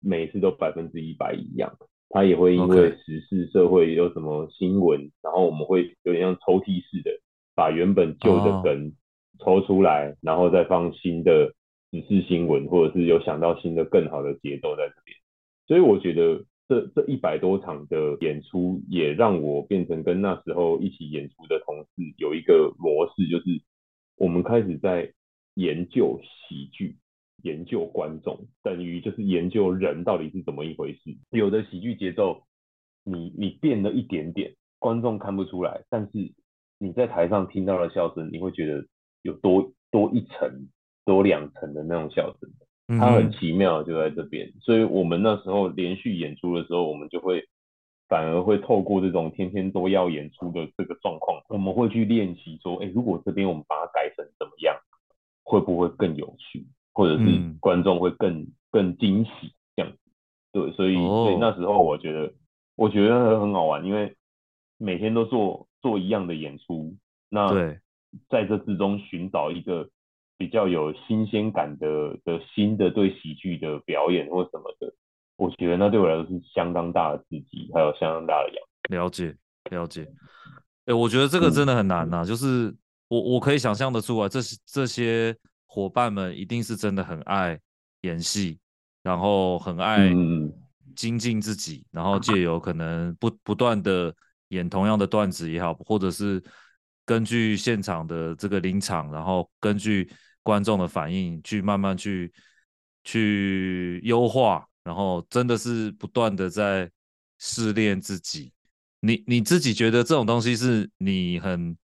[0.00, 7.12] 每次都百分之一百一样，它也会因为时事社会有什么新闻.然后我们会有点像抽屉式的
[7.54, 8.92] 把原本旧的梗
[9.38, 10.16] 抽出来，Oh.
[10.22, 11.54] 然后再放新的
[11.92, 15.16] 时事新闻，或者是有想到新的更好的节奏在这边。
[15.68, 16.44] 所以我觉得。
[16.68, 23.60] 这这一百多场的演出，也让我变成跟那时候一起演出的同事有一个模式，就是
[24.16, 25.12] 我们开始在
[25.54, 26.96] 研究喜剧，
[27.42, 31.16] 研究观众，等于就是研究人到底是怎么一回事。
[31.30, 32.42] 有的喜剧节奏
[33.04, 36.32] 你，你你变了一点点，观众看不出来，但是
[36.78, 38.86] 你在台上听到的笑声，你会觉得
[39.22, 40.68] 有多多一层、
[41.04, 42.50] 多两层的那种笑声。
[42.98, 47.42] 它很奇妙，就在这边，嗯、所以我们那时候连续演出的时候，我们就会
[48.08, 54.76] 反而会透过这种天天都要演出的这个状况，我们会去练习说，哎，如果这边我们把它改成怎么样，
[55.42, 59.30] 会不会更有趣，或者是观众会更、嗯、更惊喜
[59.76, 59.98] 这样子？
[60.52, 62.32] 对，所以、哦、所以那时候我觉得
[62.76, 64.16] 我觉得很好玩，因为
[64.78, 66.96] 每天都做做一样的演出，
[67.28, 67.48] 那
[68.28, 69.88] 在这之中寻找一个。
[70.38, 74.92] 比较有新鲜感的的新的对喜剧的表演或什么的，
[75.36, 79.02] 我觉得那对我来说是相当大的刺激，还有相当大的养。
[79.04, 79.36] 了解
[79.70, 80.02] 了解，
[80.86, 82.22] 哎、欸，我觉得这个真的很难呐、啊。
[82.22, 82.74] 嗯、就是
[83.06, 85.32] 我我可以想象得出来，这这些
[85.72, 87.58] 伙伴们一定是真的很爱
[88.02, 88.58] 演戏，
[89.02, 90.10] 然后很爱
[90.94, 94.14] 精进自己，嗯、然后借由可能不不断的
[94.48, 96.42] 演同样的段子也好，或者是
[97.06, 100.10] 根据现场的这个临场，然后根据。
[100.44, 102.32] 观众的反应，去慢慢去
[103.04, 106.90] 去优化，然后真的是不断的在
[107.38, 108.52] 试炼自己。
[108.98, 111.78] 你你自己觉得这种东西是你很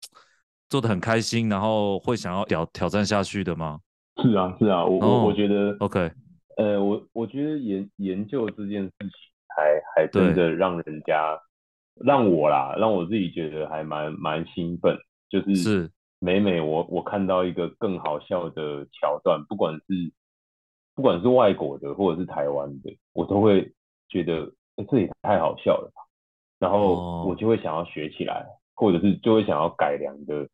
[0.70, 3.80] 做的很开心，然后会想要挑挑战下去的吗？
[4.22, 6.11] 是啊，是啊，我、oh, 我我觉得 OK，
[6.57, 9.09] 呃，我我觉得研研究这件事情
[9.55, 11.38] 还还真的让人家
[11.95, 14.97] 让我啦，让我自己觉得还蛮蛮兴奋，
[15.30, 15.91] 就是是。
[16.20, 20.11] 每每我我看到一个更好笑的桥段，不管是
[20.95, 23.72] 不管是外国的或者是台湾的，我都会
[24.07, 24.49] 觉得
[24.89, 26.01] 这也太好笑了吧，
[26.57, 30.47] 然后我就会想要学起来，或者是就会想要改良的，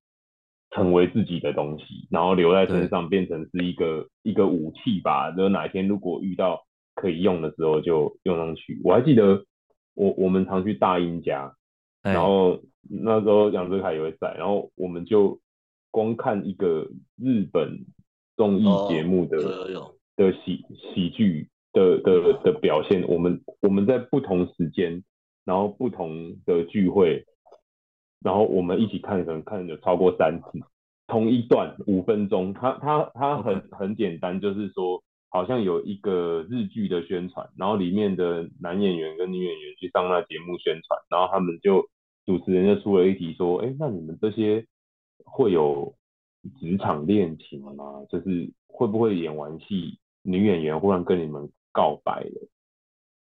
[0.72, 5.32] 成为自己的东西，然后留在身上变成是一个一个武器吧。
[5.32, 6.66] 就哪一天如果遇到
[6.96, 8.82] 可以用的时候就用上去。
[8.84, 9.46] 我还记得
[9.94, 11.54] 我我们常去大英家，
[12.02, 12.60] 然后
[12.90, 15.40] 那时候杨哲凯也会在，然后我们就。
[15.94, 17.86] 光看一个日本
[18.38, 19.40] 综艺节目的、
[19.76, 20.64] 哦、的喜
[20.94, 25.04] 喜剧的的的表现，我们我们在不同时间，
[25.44, 27.26] 然后不同的聚会，
[28.24, 30.60] 然后我们一起看，可能看有超过三次，
[31.08, 41.90] 同一段五分钟，它它它很很简单，就是说好像有一个日剧的宣传，然后里面的男演员跟女演员去上那节目宣传，然后他们就
[42.26, 44.66] 主持人就出了一题说，哎，那你们这些。
[45.24, 45.94] 会有
[46.60, 48.04] 职场恋情吗？
[48.10, 52.50] 就是会不会演完戏，女演员忽然跟你们告白了？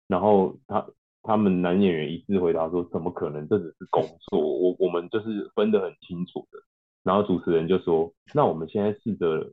[0.08, 0.88] 然后他
[1.24, 3.48] 他们男演员一致回答说：怎么可能？
[3.48, 6.60] 这只是工作，我我们就是分得很清楚的。
[7.04, 9.52] 然后主持人就说：那我们现在试着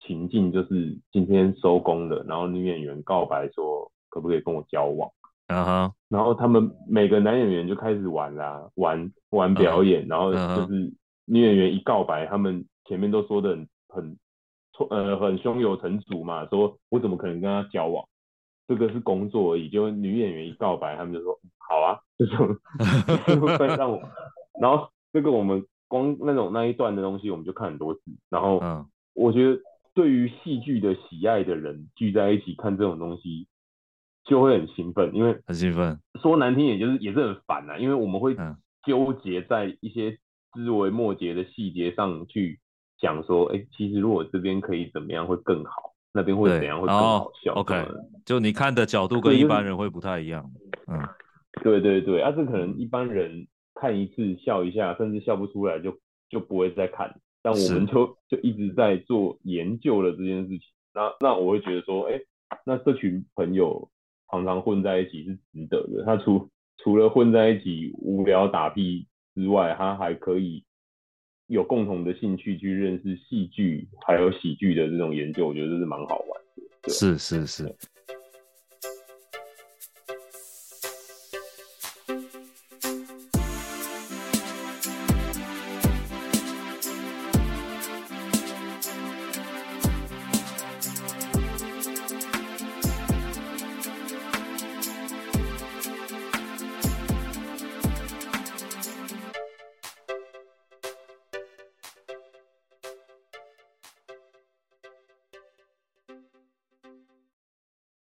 [0.00, 5.08] 情境，就是今天收工了，然后女演员告白说：可不可以跟我交往？
[5.46, 5.92] 啊哈、uh-huh.
[6.08, 10.10] 然后他们每个男演员就开始玩啦，玩玩表演，uh-huh.
[10.10, 10.92] 然后就是。
[11.24, 14.18] 女演员一告白，他们前面都说的很很
[14.90, 18.04] 呃很胸有成竹嘛，说我怎么可能跟他交往？
[18.66, 19.68] 这个是工作而已。
[19.68, 22.48] 就女演员一告白，他们就说好啊，这种
[23.58, 24.00] 会让我。
[24.60, 28.00] 然后这个我们光那种那一段的东西，我们就看很多次。
[28.30, 28.62] 然后
[29.14, 29.60] 我觉得
[29.94, 33.46] 对于戏剧的喜爱的人聚在一起看这种东西，
[34.24, 35.98] 就会很兴奋，因为很兴奋。
[36.20, 38.36] 说难听点就是也是很烦啊，因为我们会
[38.84, 40.18] 纠结在一些。
[40.54, 42.60] 枝微末节的细节上去
[42.98, 47.52] 讲说，哎、欸，其实如果这边可以怎么样会更好，那边会怎样会更好笑。
[47.54, 47.86] OK，
[48.24, 50.50] 就你看的角度跟一般人会不太一样。
[50.86, 51.00] 嗯，
[51.62, 55.96] 对对对，啊，这可能一般人看一次笑一下，甚至笑不出来就
[56.28, 57.14] 就不会再看。
[57.42, 60.60] 但我们就就一直在做研究了这件事情。
[60.94, 62.26] 那那我会觉得说，哎、欸，
[62.64, 63.88] 那这群朋友
[64.30, 66.04] 常常混在一起是值得的。
[66.04, 66.48] 他除
[66.78, 69.06] 除了混在一起无聊打屁。
[69.34, 70.62] 之外，他还可以
[71.46, 76.42] 有共同的兴趣去认识戏剧，还有喜剧的这种研究，我觉得这是蛮好玩
[76.82, 76.90] 的。
[76.92, 77.64] 是是是，